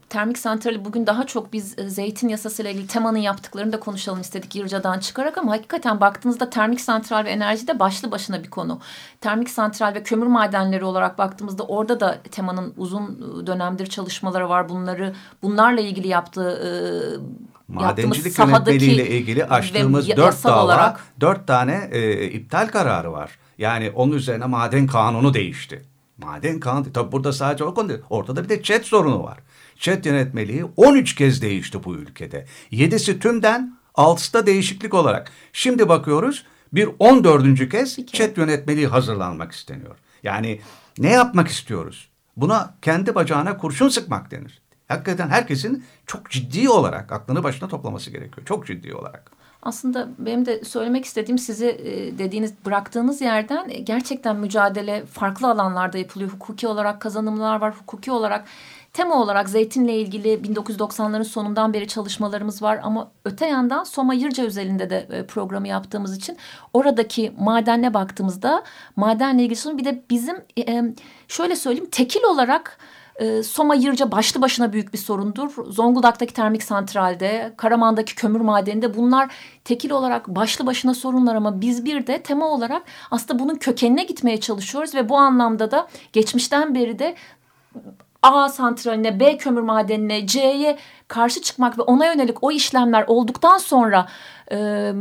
termik 0.10 0.38
santrali 0.38 0.86
bugün 0.86 1.08
daha 1.08 1.28
çok 1.28 1.54
biz 1.54 1.80
e, 1.80 1.90
zeytin 1.90 2.28
yasasıyla 2.30 2.72
ilgili 2.72 2.88
temanın 2.88 3.18
yaptıklarını 3.18 3.74
da 3.74 3.80
konuşalım 3.80 4.22
istedik 4.22 4.56
Yırca'dan 4.56 5.00
çıkarak 5.00 5.38
ama 5.38 5.52
hakikaten 5.52 6.02
baktığınızda 6.02 6.50
termik 6.50 6.82
santral 6.82 7.26
ve 7.26 7.30
enerji 7.30 7.68
de 7.68 7.80
başlı 7.80 8.12
başına 8.12 8.44
bir 8.44 8.50
konu. 8.50 8.80
Termik 9.22 9.50
santral 9.50 9.94
ve 9.94 10.04
kömür 10.04 10.28
madenleri 10.28 10.86
olarak 10.86 11.18
baktığımızda 11.18 11.64
orada 11.64 12.00
da 12.00 12.18
temanın 12.32 12.74
uzun 12.78 13.48
dönemdir 13.48 13.88
çalışmaları 13.88 14.50
var. 14.50 14.70
Bunları 14.70 15.14
bunlarla 15.42 15.82
ilgili 15.82 16.08
yaptığı 16.08 16.52
e, 16.52 16.72
Madencilik 17.68 18.40
yönetmeliğiyle 18.40 19.10
ilgili 19.10 19.46
açtığımız 19.46 20.10
dört 20.10 20.44
dava, 20.44 20.64
olarak, 20.64 21.00
dört 21.22 21.48
tane 21.48 21.90
e, 21.92 22.26
iptal 22.26 22.68
kararı 22.68 23.12
var. 23.12 23.40
Yani 23.58 23.92
onun 23.96 24.12
üzerine 24.12 24.46
maden 24.46 24.88
kanunu 24.88 25.34
değişti. 25.34 25.91
Maden 26.24 26.60
kanunu 26.60 26.94
tabi 26.94 27.12
burada 27.12 27.34
sadece 27.34 27.64
o 27.64 27.74
konu 27.74 27.90
değil. 27.90 28.00
Ortada 28.10 28.44
bir 28.44 28.50
de 28.50 28.64
çet 28.64 28.86
sorunu 28.86 29.24
var. 29.24 29.38
Çet 29.76 30.06
yönetmeliği 30.06 30.66
13 30.78 31.16
kez 31.16 31.42
değişti 31.42 31.84
bu 31.84 31.96
ülkede. 31.96 32.46
7'si 32.72 33.20
tümden 33.20 33.78
6'sı 33.96 34.34
da 34.34 34.46
değişiklik 34.46 34.94
olarak. 34.94 35.32
Şimdi 35.54 35.90
bakıyoruz 35.90 36.46
bir 36.74 36.90
14. 37.00 37.70
kez 37.70 38.06
çet 38.06 38.38
yönetmeliği 38.38 38.88
hazırlanmak 38.88 39.52
isteniyor. 39.52 39.98
Yani 40.24 40.62
ne 40.98 41.10
yapmak 41.10 41.48
istiyoruz? 41.48 42.10
Buna 42.38 42.76
kendi 42.82 43.16
bacağına 43.16 43.58
kurşun 43.58 43.90
sıkmak 43.90 44.32
denir. 44.32 44.62
Hakikaten 44.88 45.30
herkesin 45.30 45.86
çok 46.06 46.30
ciddi 46.30 46.70
olarak 46.70 47.12
aklını 47.12 47.44
başına 47.44 47.70
toplaması 47.70 48.12
gerekiyor. 48.12 48.48
Çok 48.48 48.68
ciddi 48.68 48.96
olarak. 48.96 49.32
Aslında 49.64 50.08
benim 50.18 50.46
de 50.46 50.64
söylemek 50.64 51.06
istediğim 51.06 51.38
sizi 51.38 51.68
e, 51.68 52.18
dediğiniz 52.18 52.54
bıraktığınız 52.66 53.22
yerden 53.22 53.70
e, 53.70 53.80
gerçekten 53.80 54.36
mücadele 54.36 55.06
farklı 55.06 55.48
alanlarda 55.48 55.98
yapılıyor. 55.98 56.32
Hukuki 56.32 56.68
olarak 56.68 57.02
kazanımlar 57.02 57.62
var, 57.62 57.76
hukuki 57.76 58.12
olarak 58.12 58.46
tema 58.94 59.22
olarak 59.22 59.50
zeytinle 59.50 60.00
ilgili 60.00 60.34
1990'ların 60.34 61.24
sonundan 61.24 61.74
beri 61.74 61.88
çalışmalarımız 61.88 62.62
var 62.62 62.80
ama 62.84 63.12
öte 63.26 63.46
yandan 63.46 63.84
Soma 63.84 64.14
Yırca 64.14 64.44
özelinde 64.44 64.90
de 64.90 65.08
e, 65.12 65.26
programı 65.26 65.68
yaptığımız 65.68 66.18
için 66.18 66.38
oradaki 66.74 67.34
madenle 67.40 67.94
baktığımızda 67.94 68.64
madenle 68.96 69.44
ilgili 69.44 69.78
bir 69.78 69.86
de 69.86 70.02
bizim 70.10 70.36
şöyle 71.28 71.56
söyleyeyim 71.56 71.90
tekil 71.92 72.24
olarak 72.24 72.78
e, 73.16 73.44
Soma 73.44 73.76
Yırca 73.76 74.12
başlı 74.12 74.42
başına 74.42 74.74
büyük 74.74 74.94
bir 74.94 74.98
sorundur. 74.98 75.52
Zonguldak'taki 75.68 76.34
termik 76.34 76.64
santralde, 76.64 77.54
Karaman'daki 77.58 78.16
kömür 78.16 78.42
madeninde 78.42 78.98
bunlar 78.98 79.36
tekil 79.66 79.92
olarak 79.92 80.28
başlı 80.28 80.66
başına 80.66 80.94
sorunlar 80.94 81.36
ama 81.36 81.62
biz 81.62 81.86
bir 81.86 82.08
de 82.08 82.22
tema 82.22 82.48
olarak 82.48 82.84
aslında 83.12 83.40
bunun 83.40 83.56
kökenine 83.56 84.04
gitmeye 84.04 84.40
çalışıyoruz 84.40 84.96
ve 84.96 85.10
bu 85.10 85.18
anlamda 85.18 85.72
da 85.72 85.88
geçmişten 86.14 86.76
beri 86.76 87.00
de 87.00 87.16
A 88.24 88.50
santraline, 88.50 89.20
B 89.20 89.38
kömür 89.38 89.62
madenine, 89.62 90.28
C'ye 90.28 90.78
karşı 91.08 91.42
çıkmak 91.42 91.78
ve 91.78 91.82
ona 91.82 92.06
yönelik 92.06 92.44
o 92.44 92.52
işlemler 92.52 93.06
olduktan 93.08 93.58
sonra 93.58 94.08
e, 94.52 94.92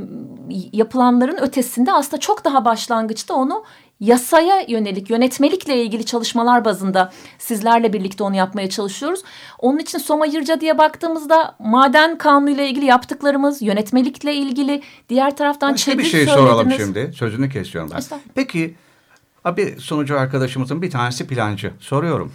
yapılanların 0.72 1.36
ötesinde 1.36 1.92
aslında 1.92 2.20
çok 2.20 2.44
daha 2.44 2.64
başlangıçta 2.64 3.34
onu 3.34 3.64
yasaya 4.00 4.64
yönelik 4.68 5.10
yönetmelikle 5.10 5.82
ilgili 5.82 6.04
çalışmalar 6.04 6.64
bazında 6.64 7.12
sizlerle 7.38 7.92
birlikte 7.92 8.24
onu 8.24 8.36
yapmaya 8.36 8.70
çalışıyoruz. 8.70 9.20
Onun 9.58 9.78
için 9.78 9.98
Soma 9.98 10.26
Yırca 10.26 10.60
diye 10.60 10.78
baktığımızda 10.78 11.56
maden 11.58 12.18
kanunuyla 12.18 12.64
ilgili 12.64 12.84
yaptıklarımız, 12.84 13.62
yönetmelikle 13.62 14.34
ilgili 14.34 14.82
diğer 15.08 15.36
taraftan 15.36 15.72
Başka 15.72 15.98
bir 15.98 16.02
şey 16.02 16.10
söylediniz. 16.10 16.38
soralım 16.38 16.70
şimdi. 16.70 17.12
Sözünü 17.16 17.48
kesiyorum 17.48 17.90
ben. 17.94 18.20
Peki 18.34 18.74
abi 19.44 19.76
sunucu 19.78 20.18
arkadaşımızın 20.18 20.82
bir 20.82 20.90
tanesi 20.90 21.26
plancı. 21.26 21.72
Soruyorum. 21.80 22.32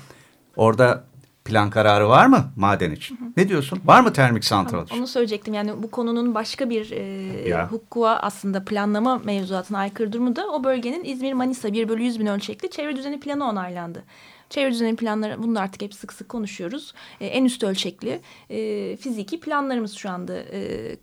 Orada 0.55 1.03
plan 1.45 1.69
kararı 1.69 2.09
var 2.09 2.25
mı 2.25 2.51
maden 2.55 2.91
için? 2.91 3.17
Hı 3.17 3.25
hı. 3.25 3.29
Ne 3.37 3.49
diyorsun? 3.49 3.81
Var 3.85 4.01
mı 4.01 4.13
termik 4.13 4.45
santral 4.45 4.85
için? 4.85 4.97
Onu 4.97 5.07
söyleyecektim. 5.07 5.53
Yani 5.53 5.83
bu 5.83 5.91
konunun 5.91 6.35
başka 6.35 6.69
bir 6.69 6.91
e, 6.91 7.63
hukuka 7.63 8.09
aslında 8.09 8.65
planlama 8.65 9.17
mevzuatına 9.17 9.77
aykırı 9.77 10.13
durumu 10.13 10.35
da 10.35 10.47
o 10.47 10.63
bölgenin 10.63 11.03
İzmir-Manisa 11.03 11.73
1 11.73 11.89
bölü 11.89 12.03
100 12.03 12.19
bin 12.19 12.25
ölçekli 12.25 12.69
çevre 12.69 12.95
düzeni 12.95 13.19
planı 13.19 13.49
onaylandı. 13.49 14.03
Çevre 14.49 14.71
düzeni 14.71 14.95
planları 14.95 15.43
bunu 15.43 15.55
da 15.55 15.61
artık 15.61 15.81
hep 15.81 15.93
sık 15.93 16.13
sık 16.13 16.29
konuşuyoruz. 16.29 16.93
E, 17.21 17.25
en 17.25 17.45
üst 17.45 17.63
ölçekli 17.63 18.21
e, 18.49 18.97
fiziki 18.97 19.39
planlarımız 19.39 19.93
şu 19.93 20.09
anda 20.09 20.33
e, 20.37 20.95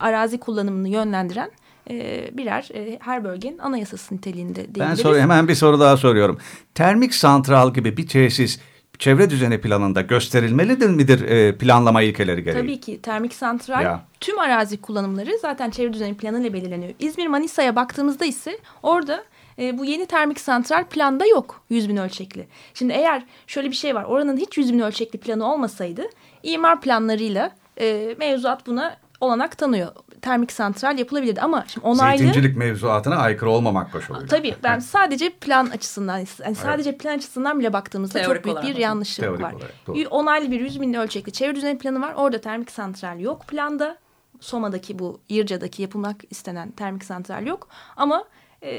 arazi 0.00 0.38
kullanımını 0.38 0.88
yönlendiren 0.88 1.50
e, 1.90 2.28
birer 2.32 2.68
e, 2.74 2.98
her 3.00 3.24
bölgenin 3.24 3.58
anayasası 3.58 4.14
niteliğinde 4.14 4.54
diyebiliriz. 4.54 4.88
Ben 4.88 4.94
soru, 4.94 5.18
hemen 5.18 5.48
bir 5.48 5.54
soru 5.54 5.80
daha 5.80 5.96
soruyorum. 5.96 6.38
Termik 6.74 7.14
santral 7.14 7.74
gibi 7.74 7.96
bir 7.96 8.06
tesis 8.06 8.60
çevre 8.98 9.30
düzeni 9.30 9.60
planında 9.60 10.00
gösterilmelidir 10.00 10.90
midir 10.90 11.20
e, 11.20 11.58
planlama 11.58 12.02
ilkeleri 12.02 12.44
gereği? 12.44 12.62
Tabii 12.62 12.80
ki 12.80 13.02
termik 13.02 13.34
santral 13.34 13.82
ya. 13.82 14.04
tüm 14.20 14.38
arazi 14.38 14.80
kullanımları 14.80 15.38
zaten 15.42 15.70
çevre 15.70 15.92
düzeni 15.92 16.16
planıyla 16.16 16.52
belirleniyor. 16.52 16.92
İzmir 16.98 17.26
Manisa'ya 17.26 17.76
baktığımızda 17.76 18.24
ise 18.24 18.58
orada 18.82 19.24
e, 19.58 19.78
bu 19.78 19.84
yeni 19.84 20.06
termik 20.06 20.40
santral 20.40 20.84
planda 20.84 21.26
yok 21.26 21.62
100 21.70 21.88
bin 21.88 21.96
ölçekli. 21.96 22.46
Şimdi 22.74 22.92
eğer 22.92 23.22
şöyle 23.46 23.70
bir 23.70 23.76
şey 23.76 23.94
var 23.94 24.04
oranın 24.04 24.36
hiç 24.36 24.58
100 24.58 24.72
bin 24.72 24.78
ölçekli 24.78 25.18
planı 25.18 25.52
olmasaydı 25.52 26.02
imar 26.42 26.80
planlarıyla 26.80 27.50
e, 27.80 28.14
mevzuat 28.18 28.66
buna 28.66 28.96
olanak 29.20 29.58
tanıyor 29.58 29.88
termik 30.26 30.52
santral 30.52 30.98
yapılabilirdi 30.98 31.40
ama 31.40 31.64
şimdi 31.68 31.86
onaylı... 31.86 32.18
Zeytincilik 32.18 32.56
mevzuatına 32.56 33.16
aykırı 33.16 33.50
olmamak 33.50 33.92
koşuluyla. 33.92 34.26
Tabii 34.26 34.54
ben 34.62 34.78
sadece 34.78 35.30
plan 35.30 35.66
açısından 35.66 36.18
yani 36.44 36.54
sadece 36.54 36.90
evet. 36.90 37.00
plan 37.00 37.16
açısından 37.16 37.60
bile 37.60 37.72
baktığımızda 37.72 38.18
Teorik 38.18 38.44
çok 38.44 38.62
büyük 38.62 38.76
bir 38.76 38.80
yanlışlık 38.80 39.26
Teorik 39.26 39.42
var. 39.42 39.52
Olarak, 39.52 40.12
onaylı 40.12 40.50
bir 40.50 40.60
100 40.60 40.80
bin 40.80 40.94
ölçekli 40.94 41.32
çevre 41.32 41.54
düzeni 41.54 41.78
planı 41.78 42.00
var. 42.00 42.14
Orada 42.16 42.40
termik 42.40 42.70
santral 42.70 43.20
yok 43.20 43.46
planda. 43.46 43.98
Soma'daki 44.40 44.98
bu 44.98 45.20
İrca'daki 45.28 45.82
yapılmak 45.82 46.16
istenen 46.30 46.70
termik 46.70 47.04
santral 47.04 47.46
yok. 47.46 47.68
Ama 47.96 48.24
e, 48.62 48.70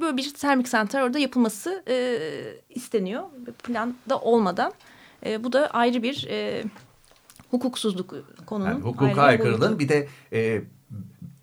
böyle 0.00 0.16
bir 0.16 0.34
termik 0.34 0.68
santral 0.68 1.02
orada 1.02 1.18
yapılması 1.18 1.82
e, 1.88 2.18
isteniyor. 2.70 3.22
Planda 3.62 4.18
olmadan. 4.20 4.72
E, 5.26 5.44
bu 5.44 5.52
da 5.52 5.66
ayrı 5.66 6.02
bir... 6.02 6.26
E, 6.30 6.64
hukuksuzluk 7.50 8.14
konunun. 8.46 8.68
Yani 8.68 8.80
hukuka 8.80 9.22
aykırılığın 9.22 9.78
bir 9.78 9.88
de 9.88 10.08
e, 10.32 10.62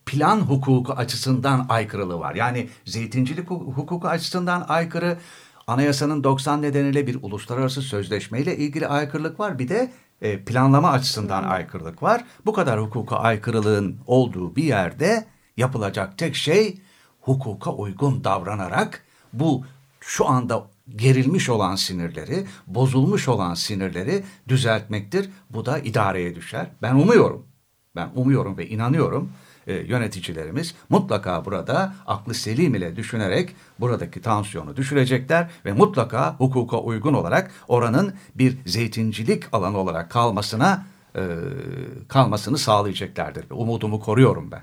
plan 0.06 0.40
hukuku 0.40 0.94
açısından 0.94 1.66
aykırılığı 1.70 2.20
var. 2.20 2.36
Yani 2.36 2.70
zeytincilik 2.86 3.50
hukuku 3.50 4.08
açısından 4.08 4.66
aykırı, 4.68 5.18
anayasanın 5.68 6.24
90 6.24 6.62
nedeniyle 6.62 7.08
bir 7.08 7.24
uluslararası 7.24 7.82
sözleşmeyle 7.82 8.58
ilgili 8.58 8.88
aykırılık 8.88 9.40
var. 9.40 9.60
Bir 9.60 9.70
de 9.70 9.92
e, 10.22 10.40
planlama 10.46 10.92
açısından 10.92 11.44
hmm. 11.44 11.52
aykırılık 11.52 12.04
var. 12.04 12.24
Bu 12.46 12.54
kadar 12.54 12.82
hukuka 12.82 13.16
aykırılığın 13.16 13.98
olduğu 14.08 14.56
bir 14.56 14.64
yerde 14.64 15.26
yapılacak 15.58 16.18
tek 16.18 16.36
şey 16.36 16.78
hukuka 17.22 17.74
uygun 17.74 18.24
davranarak 18.24 19.04
bu 19.34 19.66
şu 20.00 20.28
anda 20.28 20.68
gerilmiş 20.96 21.50
olan 21.50 21.76
sinirleri, 21.76 22.46
bozulmuş 22.68 23.28
olan 23.28 23.54
sinirleri 23.54 24.24
düzeltmektir. 24.48 25.30
Bu 25.50 25.66
da 25.66 25.80
idareye 25.80 26.36
düşer. 26.36 26.68
Ben 26.82 26.96
umuyorum, 26.96 27.46
ben 27.96 28.10
umuyorum 28.16 28.58
ve 28.58 28.68
inanıyorum 28.68 29.32
e, 29.68 29.74
yöneticilerimiz 29.74 30.76
mutlaka 30.90 31.46
burada 31.46 31.96
aklı 32.08 32.34
selim 32.34 32.76
ile 32.76 32.96
düşünerek 32.96 33.56
buradaki 33.80 34.22
tansiyonu 34.22 34.78
düşürecekler 34.78 35.50
ve 35.66 35.74
mutlaka 35.74 36.36
hukuka 36.38 36.78
uygun 36.78 37.14
olarak 37.14 37.52
oranın 37.68 38.14
bir 38.36 38.58
zeytincilik 38.66 39.44
alanı 39.52 39.78
olarak 39.78 40.12
kalmasına 40.12 40.86
e, 41.16 41.22
kalmasını 42.08 42.58
sağlayacaklardır. 42.58 43.46
Umudumu 43.50 44.00
koruyorum 44.00 44.52
ben. 44.52 44.62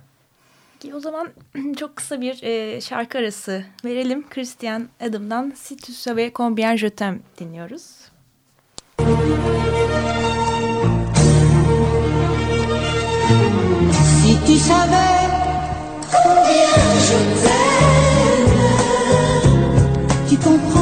Peki 0.82 0.94
o 0.94 1.00
zaman 1.00 1.28
çok 1.76 1.96
kısa 1.96 2.20
bir 2.20 2.42
e, 2.42 2.80
şarkı 2.80 3.18
arası 3.18 3.64
verelim. 3.84 4.28
Christian 4.30 4.88
Adam'dan 5.00 5.52
Si 5.56 5.76
tu 5.76 5.92
savais 5.92 6.32
combien 6.34 6.76
je 6.76 6.90
t'aime 6.90 7.18
dinliyoruz. 7.38 7.82
Si 14.22 14.34
tu 14.46 14.58
savais 14.58 15.28
combien 16.12 16.76
je 17.06 17.18
t'aime 17.42 17.72
Tu 20.28 20.36
comprendrais 20.36 20.81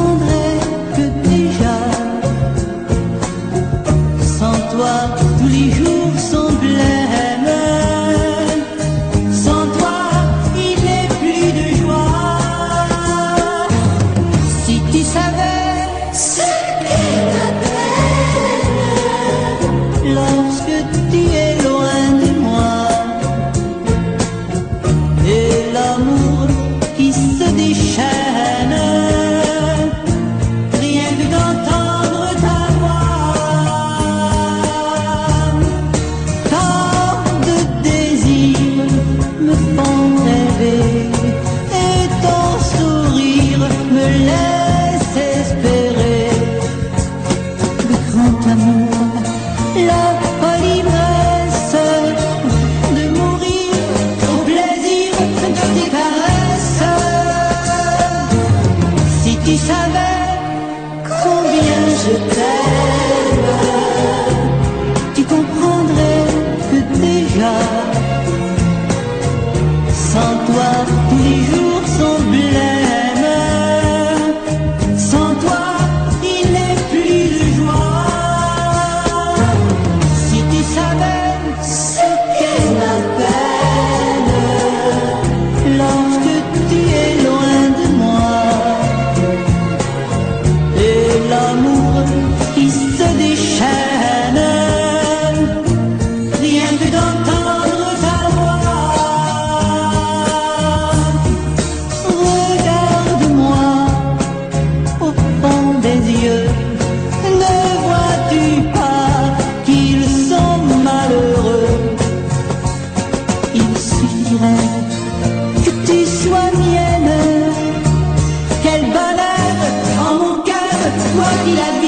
tirar 121.43 121.80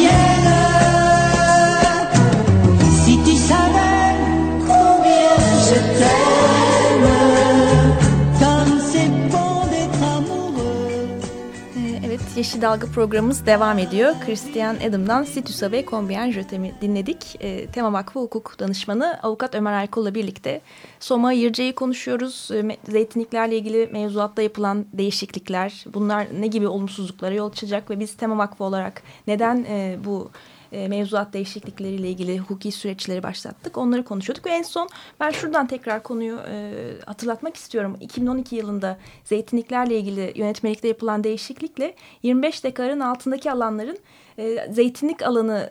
Dalga 12.63 12.87
programımız 12.87 13.45
devam 13.45 13.79
ediyor. 13.79 14.13
Christian 14.25 14.75
Adam'dan 14.75 15.23
Situs'a 15.23 15.71
ve 15.71 15.85
Combien 15.85 16.31
Jötem'i 16.31 16.73
dinledik. 16.81 17.37
E, 17.39 17.67
Tema 17.67 17.93
Vakfı 17.93 18.19
Hukuk 18.19 18.59
Danışmanı 18.59 19.19
Avukat 19.23 19.55
Ömer 19.55 19.73
Erkol'la 19.73 20.15
birlikte 20.15 20.61
Soma 20.99 21.33
Yırca'yı 21.33 21.75
konuşuyoruz. 21.75 22.49
E, 22.53 22.77
zeytinliklerle 22.91 23.57
ilgili 23.57 23.89
mevzuatta 23.91 24.41
yapılan 24.41 24.85
değişiklikler, 24.93 25.85
bunlar 25.93 26.27
ne 26.39 26.47
gibi 26.47 26.67
olumsuzluklara 26.67 27.33
yol 27.33 27.49
açacak 27.49 27.89
ve 27.89 27.99
biz 27.99 28.17
Tema 28.17 28.37
Vakfı 28.37 28.63
olarak 28.63 29.03
neden 29.27 29.65
e, 29.69 29.97
bu 30.05 30.31
e, 30.73 30.87
mevzuat 30.87 31.33
değişiklikleriyle 31.33 32.09
ilgili 32.09 32.39
hukuki 32.39 32.71
süreçleri 32.71 33.23
başlattık. 33.23 33.77
Onları 33.77 34.03
konuşuyorduk 34.03 34.45
ve 34.45 34.49
en 34.49 34.61
son 34.61 34.89
ben 35.19 35.31
şuradan 35.31 35.67
tekrar 35.67 36.03
konuyu 36.03 36.39
e, 36.49 36.73
hatırlatmak 37.05 37.55
istiyorum. 37.55 37.97
2012 37.99 38.55
yılında 38.55 38.97
zeytinliklerle 39.23 39.97
ilgili 39.99 40.33
yönetmelikte 40.35 40.87
yapılan 40.87 41.23
değişiklikle 41.23 41.95
25 42.23 42.63
dekarın 42.63 42.99
altındaki 42.99 43.51
alanların 43.51 43.97
e, 44.37 44.67
zeytinlik 44.71 45.21
alanı 45.21 45.69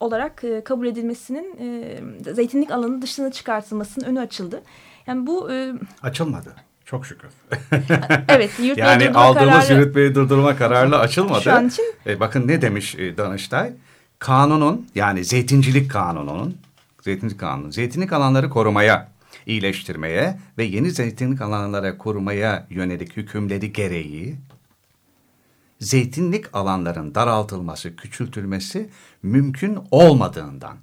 olarak 0.00 0.44
e, 0.44 0.64
kabul 0.64 0.86
edilmesinin 0.86 1.56
e, 1.60 2.34
zeytinlik 2.34 2.70
alanı 2.70 3.02
dışına 3.02 3.32
çıkartılmasının 3.32 4.06
önü 4.06 4.20
açıldı. 4.20 4.62
Yani 5.06 5.26
bu 5.26 5.52
e, 5.52 5.72
açılmadı. 6.02 6.54
Çok 6.84 7.06
şükür. 7.06 7.30
evet, 8.28 8.50
yani 8.76 9.10
aldığımız 9.10 9.66
kararı, 9.66 9.74
yürütmeyi 9.74 10.14
durdurma 10.14 10.56
kararıyla 10.56 10.98
açılmadı. 10.98 11.42
Şu 11.42 11.52
an 11.52 11.68
için. 11.68 11.84
E, 12.06 12.20
bakın 12.20 12.48
ne 12.48 12.62
demiş 12.62 12.94
e, 12.94 13.16
Danıştay? 13.16 13.72
Kanunun 14.24 14.88
yani 14.94 15.24
zeytincilik 15.24 15.90
kanununun, 15.90 16.58
zeytinlik 17.00 17.40
kanunu, 17.40 17.72
zeytinlik 17.72 18.12
alanları 18.12 18.50
korumaya, 18.50 19.08
iyileştirmeye 19.46 20.38
ve 20.58 20.64
yeni 20.64 20.90
zeytinlik 20.90 21.40
alanlara 21.40 21.98
korumaya 21.98 22.66
yönelik 22.70 23.16
hükümleri 23.16 23.72
gereği 23.72 24.36
zeytinlik 25.80 26.56
alanların 26.56 27.14
daraltılması, 27.14 27.96
küçültülmesi 27.96 28.90
mümkün 29.22 29.78
olmadığından, 29.90 30.76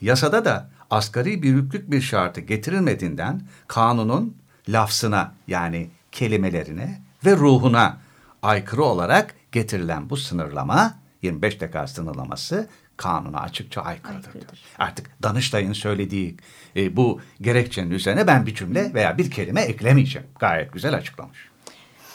yasada 0.00 0.44
da 0.44 0.70
asgari 0.90 1.42
büyüklük 1.42 1.90
bir 1.90 2.00
şartı 2.00 2.40
getirilmediğinden 2.40 3.42
kanunun 3.68 4.36
lafzına 4.68 5.34
yani 5.48 5.90
kelimelerine 6.12 7.02
ve 7.24 7.36
ruhuna 7.36 7.98
aykırı 8.42 8.84
olarak 8.84 9.34
getirilen 9.52 10.10
bu 10.10 10.16
sınırlama 10.16 11.01
25 11.22 11.60
dekar 11.60 11.86
sınırlaması 11.86 12.68
kanuna 12.96 13.40
açıkça 13.40 13.80
aykırıdır. 13.80 14.26
aykırıdır. 14.26 14.62
Artık 14.78 15.10
Danıştay'ın 15.22 15.72
söylediği 15.72 16.36
e, 16.76 16.96
bu 16.96 17.20
gerekçenin 17.40 17.90
üzerine 17.90 18.26
ben 18.26 18.46
bir 18.46 18.54
cümle 18.54 18.94
veya 18.94 19.18
bir 19.18 19.30
kelime 19.30 19.60
eklemeyeceğim. 19.60 20.28
Gayet 20.38 20.72
güzel 20.72 20.94
açıklamış. 20.94 21.38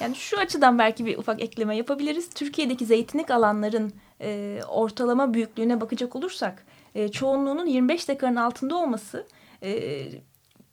Yani 0.02 0.16
şu 0.16 0.40
açıdan 0.40 0.80
belki 0.80 1.06
bir 1.06 1.18
ufak 1.18 1.42
ekleme 1.42 1.78
yapabiliriz. 1.78 2.30
Türkiye'deki 2.30 2.86
zeytinlik 2.86 3.32
alanların 3.32 3.94
e, 4.22 4.62
ortalama 4.68 5.34
büyüklüğüne 5.34 5.82
bakacak 5.82 6.16
olursak 6.16 6.66
e, 6.96 7.12
çoğunluğunun 7.12 7.66
25 7.66 8.08
dekarın 8.08 8.36
altında 8.36 8.76
olması 8.76 9.28
e, 9.64 10.04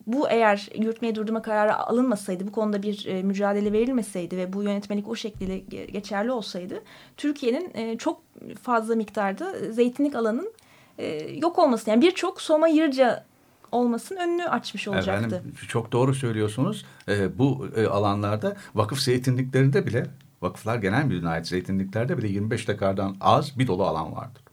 bu 0.06 0.28
eğer 0.28 0.68
yürütmeye 0.78 1.14
durdurma 1.14 1.42
kararı 1.42 1.76
alınmasaydı, 1.76 2.46
bu 2.46 2.52
konuda 2.52 2.82
bir 2.82 3.06
e, 3.06 3.22
mücadele 3.22 3.72
verilmeseydi 3.72 4.36
ve 4.36 4.52
bu 4.52 4.62
yönetmelik 4.62 5.08
o 5.08 5.16
şekilde 5.16 5.58
geçerli 5.84 6.32
olsaydı, 6.32 6.82
Türkiye'nin 7.16 7.70
e, 7.74 7.98
çok 7.98 8.20
fazla 8.62 8.96
miktarda 8.96 9.72
zeytinlik 9.72 10.14
alanın 10.14 10.52
e, 10.98 11.06
yok 11.36 11.58
olması, 11.58 11.90
yani 11.90 12.02
birçok 12.02 12.40
Soma 12.40 12.68
Yırca 12.68 13.24
olmasının 13.72 14.20
önünü 14.20 14.44
açmış 14.44 14.88
olacaktı. 14.88 15.26
Efendim, 15.26 15.54
çok 15.68 15.92
doğru 15.92 16.14
söylüyorsunuz. 16.14 16.84
E, 17.08 17.38
bu 17.38 17.68
e, 17.76 17.86
alanlarda 17.86 18.56
vakıf 18.74 18.98
zeytinliklerinde 18.98 19.86
bile, 19.86 20.06
vakıflar 20.42 20.76
genel 20.76 21.04
müdürlüğüne 21.04 21.28
ait 21.28 21.46
zeytinliklerde 21.46 22.18
bile 22.18 22.28
25 22.28 22.68
dekardan 22.68 23.16
az 23.20 23.58
bir 23.58 23.66
dolu 23.66 23.84
alan 23.84 24.12
vardır. 24.12 24.43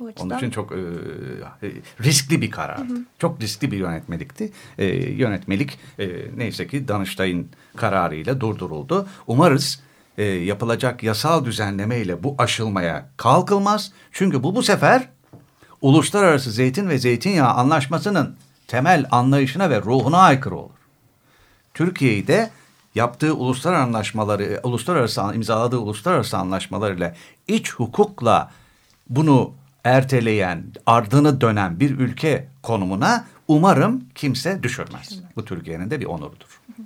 Bu 0.00 0.06
açıdan... 0.06 0.26
Onun 0.26 0.38
için 0.38 0.50
çok 0.50 0.72
e, 0.72 0.76
riskli 2.00 2.40
bir 2.40 2.50
karar. 2.50 2.80
Çok 3.18 3.40
riskli 3.40 3.70
bir 3.70 3.76
yönetmelikti. 3.76 4.52
E, 4.78 4.86
yönetmelik 4.96 5.78
e, 5.98 6.08
neyse 6.36 6.66
ki 6.66 6.88
Danıştay'ın 6.88 7.48
kararıyla 7.76 8.40
durduruldu. 8.40 9.08
Umarız 9.26 9.82
e, 10.18 10.24
yapılacak 10.24 11.02
yasal 11.02 11.44
düzenleme 11.44 11.98
ile 11.98 12.22
bu 12.22 12.34
aşılmaya 12.38 13.06
kalkılmaz. 13.16 13.92
Çünkü 14.12 14.42
bu 14.42 14.54
bu 14.54 14.62
sefer 14.62 15.08
uluslararası 15.82 16.50
zeytin 16.50 16.88
ve 16.88 16.98
zeytinyağı 16.98 17.50
anlaşmasının 17.50 18.36
temel 18.66 19.06
anlayışına 19.10 19.70
ve 19.70 19.80
ruhuna 19.80 20.18
aykırı 20.18 20.56
olur. 20.56 20.70
Türkiye'yi 21.74 22.26
de 22.26 22.50
yaptığı 22.94 23.34
uluslararası 23.34 23.84
anlaşmaları, 23.84 24.60
uluslararası 24.62 25.22
imzaladığı 25.34 25.78
uluslararası 25.78 26.38
anlaşmalarıyla 26.38 27.14
iç 27.48 27.72
hukukla 27.72 28.50
bunu 29.10 29.52
erteleyen, 29.84 30.64
ardını 30.86 31.40
dönen 31.40 31.80
bir 31.80 31.98
ülke 31.98 32.48
konumuna 32.62 33.24
umarım 33.48 34.04
kimse 34.14 34.62
düşürmez. 34.62 35.20
Bu 35.36 35.44
Türkiye'nin 35.44 35.90
de 35.90 36.00
bir 36.00 36.06
onurudur. 36.06 36.60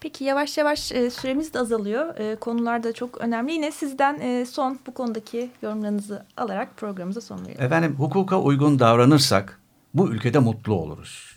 Peki 0.00 0.24
yavaş 0.24 0.58
yavaş 0.58 0.92
e, 0.92 1.10
süremiz 1.10 1.54
de 1.54 1.58
azalıyor. 1.58 2.16
E, 2.16 2.36
konular 2.36 2.82
da 2.82 2.92
çok 2.92 3.20
önemli. 3.20 3.52
Yine 3.52 3.72
sizden 3.72 4.20
e, 4.20 4.46
son 4.46 4.78
bu 4.86 4.94
konudaki 4.94 5.50
yorumlarınızı 5.62 6.24
alarak 6.36 6.76
programımıza 6.76 7.20
son 7.20 7.44
verelim. 7.44 7.62
Efendim 7.62 7.94
hukuka 7.98 8.40
uygun 8.40 8.78
davranırsak 8.78 9.60
bu 9.94 10.08
ülkede 10.08 10.38
mutlu 10.38 10.74
oluruz. 10.74 11.36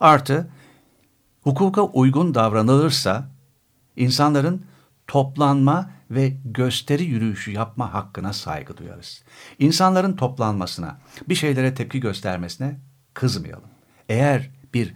Artı 0.00 0.50
hukuka 1.44 1.82
uygun 1.82 2.34
davranılırsa 2.34 3.24
insanların 3.96 4.62
toplanma 5.10 5.90
ve 6.10 6.32
gösteri 6.44 7.04
yürüyüşü 7.04 7.50
yapma 7.50 7.94
hakkına 7.94 8.32
saygı 8.32 8.76
duyarız. 8.76 9.22
İnsanların 9.58 10.16
toplanmasına, 10.16 10.98
bir 11.28 11.34
şeylere 11.34 11.74
tepki 11.74 12.00
göstermesine 12.00 12.76
kızmayalım. 13.14 13.68
Eğer 14.08 14.50
bir, 14.74 14.94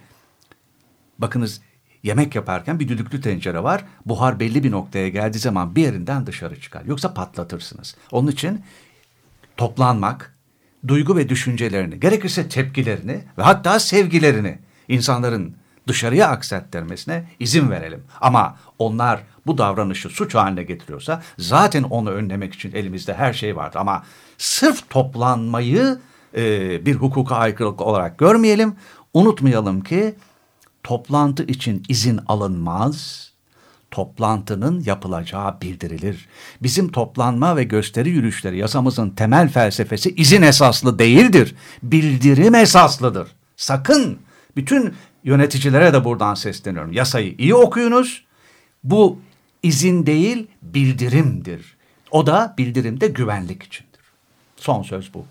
bakınız 1.19 1.61
yemek 2.03 2.35
yaparken 2.35 2.81
bir 2.81 2.89
düdüklü 2.89 3.21
tencere 3.21 3.63
var, 3.63 3.85
buhar 4.07 4.41
belli 4.41 4.65
bir 4.65 4.71
noktaya 4.71 5.09
geldiği 5.09 5.39
zaman 5.39 5.77
bir 5.77 5.83
yerinden 5.83 6.27
dışarı 6.27 6.61
çıkar. 6.61 6.85
Yoksa 6.85 7.15
patlatırsınız. 7.15 7.97
Onun 8.11 8.31
için 8.31 8.65
toplanmak, 9.57 10.37
duygu 10.89 11.17
ve 11.17 11.29
düşüncelerini, 11.29 12.01
gerekirse 12.01 12.49
tepkilerini 12.49 13.25
ve 13.39 13.43
hatta 13.43 13.79
sevgilerini 13.79 14.59
insanların 14.89 15.57
dışarıya 15.89 16.29
aksettirmesine 16.29 17.25
izin 17.41 17.71
verelim. 17.71 18.05
Ama 18.21 18.57
onlar 18.79 19.21
bu 19.47 19.59
davranışı 19.59 20.09
suç 20.09 20.35
haline 20.35 20.63
getiriyorsa 20.63 21.23
zaten 21.39 21.83
onu 21.83 22.11
önlemek 22.11 22.55
için 22.55 22.73
elimizde 22.73 23.15
her 23.15 23.33
şey 23.33 23.57
vardı. 23.57 23.79
Ama 23.79 24.05
sırf 24.39 24.91
toplanmayı 24.91 25.99
e, 26.37 26.87
bir 26.87 26.95
hukuka 26.95 27.37
aykırılık 27.37 27.81
olarak 27.81 28.19
görmeyelim. 28.19 28.75
Unutmayalım 29.15 29.81
ki 29.81 30.15
toplantı 30.83 31.43
için 31.43 31.83
izin 31.89 32.21
alınmaz, 32.27 33.31
toplantının 33.91 34.83
yapılacağı 34.87 35.61
bildirilir. 35.61 36.29
Bizim 36.63 36.93
toplanma 36.93 37.57
ve 37.57 37.65
gösteri 37.65 38.11
yürüyüşleri 38.11 38.59
yasamızın 38.59 39.11
temel 39.11 39.49
felsefesi 39.49 40.15
izin 40.15 40.43
esaslı 40.43 40.99
değildir, 40.99 41.55
bildirim 41.83 42.55
esaslıdır. 42.55 43.29
Sakın 43.57 44.19
bütün 44.57 44.95
yöneticilere 45.25 45.93
de 45.93 46.05
buradan 46.05 46.35
sesleniyorum. 46.35 46.93
Yasayı 46.93 47.35
iyi 47.39 47.55
okuyunuz. 47.55 48.25
Bu 48.85 49.19
izin 49.63 50.07
değil 50.07 50.47
bildirimdir. 50.63 51.77
O 52.11 52.27
da 52.27 52.55
bildirimde 52.59 53.07
güvenlik 53.07 53.63
içindir. 53.63 54.01
Son 54.57 54.83
söz 54.83 55.15
bu. 55.15 55.25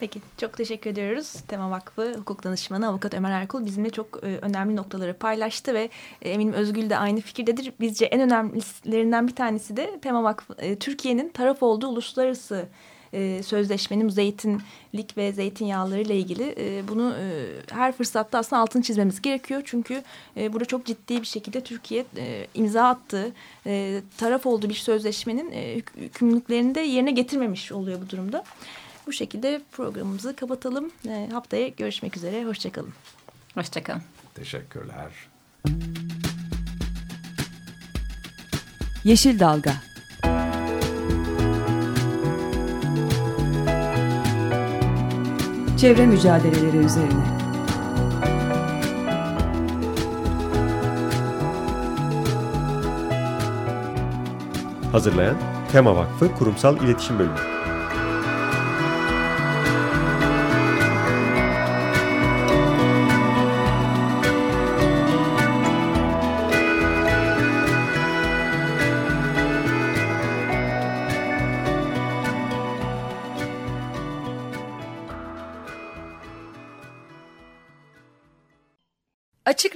Peki 0.00 0.20
çok 0.38 0.56
teşekkür 0.56 0.90
ediyoruz. 0.90 1.32
Tema 1.48 1.70
Vakfı 1.70 2.14
Hukuk 2.18 2.44
Danışmanı 2.44 2.88
Avukat 2.88 3.14
Ömer 3.14 3.30
Erkul 3.30 3.66
bizimle 3.66 3.90
çok 3.90 4.24
e, 4.24 4.38
önemli 4.42 4.76
noktaları 4.76 5.14
paylaştı 5.14 5.74
ve 5.74 5.90
e, 6.22 6.30
eminim 6.30 6.52
Özgül 6.52 6.90
de 6.90 6.96
aynı 6.96 7.20
fikirdedir. 7.20 7.72
Bizce 7.80 8.04
en 8.04 8.20
önemlilerinden 8.20 9.28
bir 9.28 9.34
tanesi 9.34 9.76
de 9.76 10.00
Tema 10.02 10.22
Vakfı 10.22 10.54
e, 10.58 10.78
Türkiye'nin 10.78 11.28
taraf 11.28 11.62
olduğu 11.62 11.88
uluslararası 11.88 12.68
e, 13.12 13.42
sözleşmenin 13.42 14.08
zeytinlik 14.08 15.16
ve 15.16 15.32
zeytinyağları 15.32 16.00
ile 16.00 16.16
ilgili 16.16 16.54
e, 16.58 16.88
bunu 16.88 17.14
e, 17.14 17.46
her 17.70 17.92
fırsatta 17.92 18.38
aslında 18.38 18.62
altını 18.62 18.82
çizmemiz 18.82 19.22
gerekiyor. 19.22 19.62
Çünkü 19.64 20.02
e, 20.36 20.52
burada 20.52 20.64
çok 20.64 20.86
ciddi 20.86 21.20
bir 21.20 21.26
şekilde 21.26 21.60
Türkiye 21.60 22.04
e, 22.16 22.46
imza 22.54 22.88
attığı 22.88 23.32
e, 23.66 24.02
taraf 24.18 24.46
olduğu 24.46 24.68
bir 24.68 24.74
sözleşmenin 24.74 25.52
e, 25.52 25.82
hükümlülüklerini 25.96 26.74
de 26.74 26.80
yerine 26.80 27.10
getirmemiş 27.10 27.72
oluyor 27.72 28.00
bu 28.00 28.10
durumda. 28.10 28.44
Bu 29.06 29.12
şekilde 29.12 29.60
programımızı 29.72 30.36
kapatalım. 30.36 30.90
E, 31.08 31.28
haftaya 31.32 31.68
görüşmek 31.68 32.16
üzere. 32.16 32.44
Hoşçakalın. 32.44 32.92
Hoşçakalın. 33.54 34.02
Teşekkürler. 34.34 35.10
Yeşil 39.04 39.38
Dalga 39.38 39.89
Çevre 45.80 46.06
mücadeleleri 46.06 46.76
üzerine. 46.76 47.24
Hazırlayan 54.92 55.36
Tema 55.72 55.96
Vakfı 55.96 56.34
Kurumsal 56.34 56.76
İletişim 56.76 57.18
Bölümü. 57.18 57.59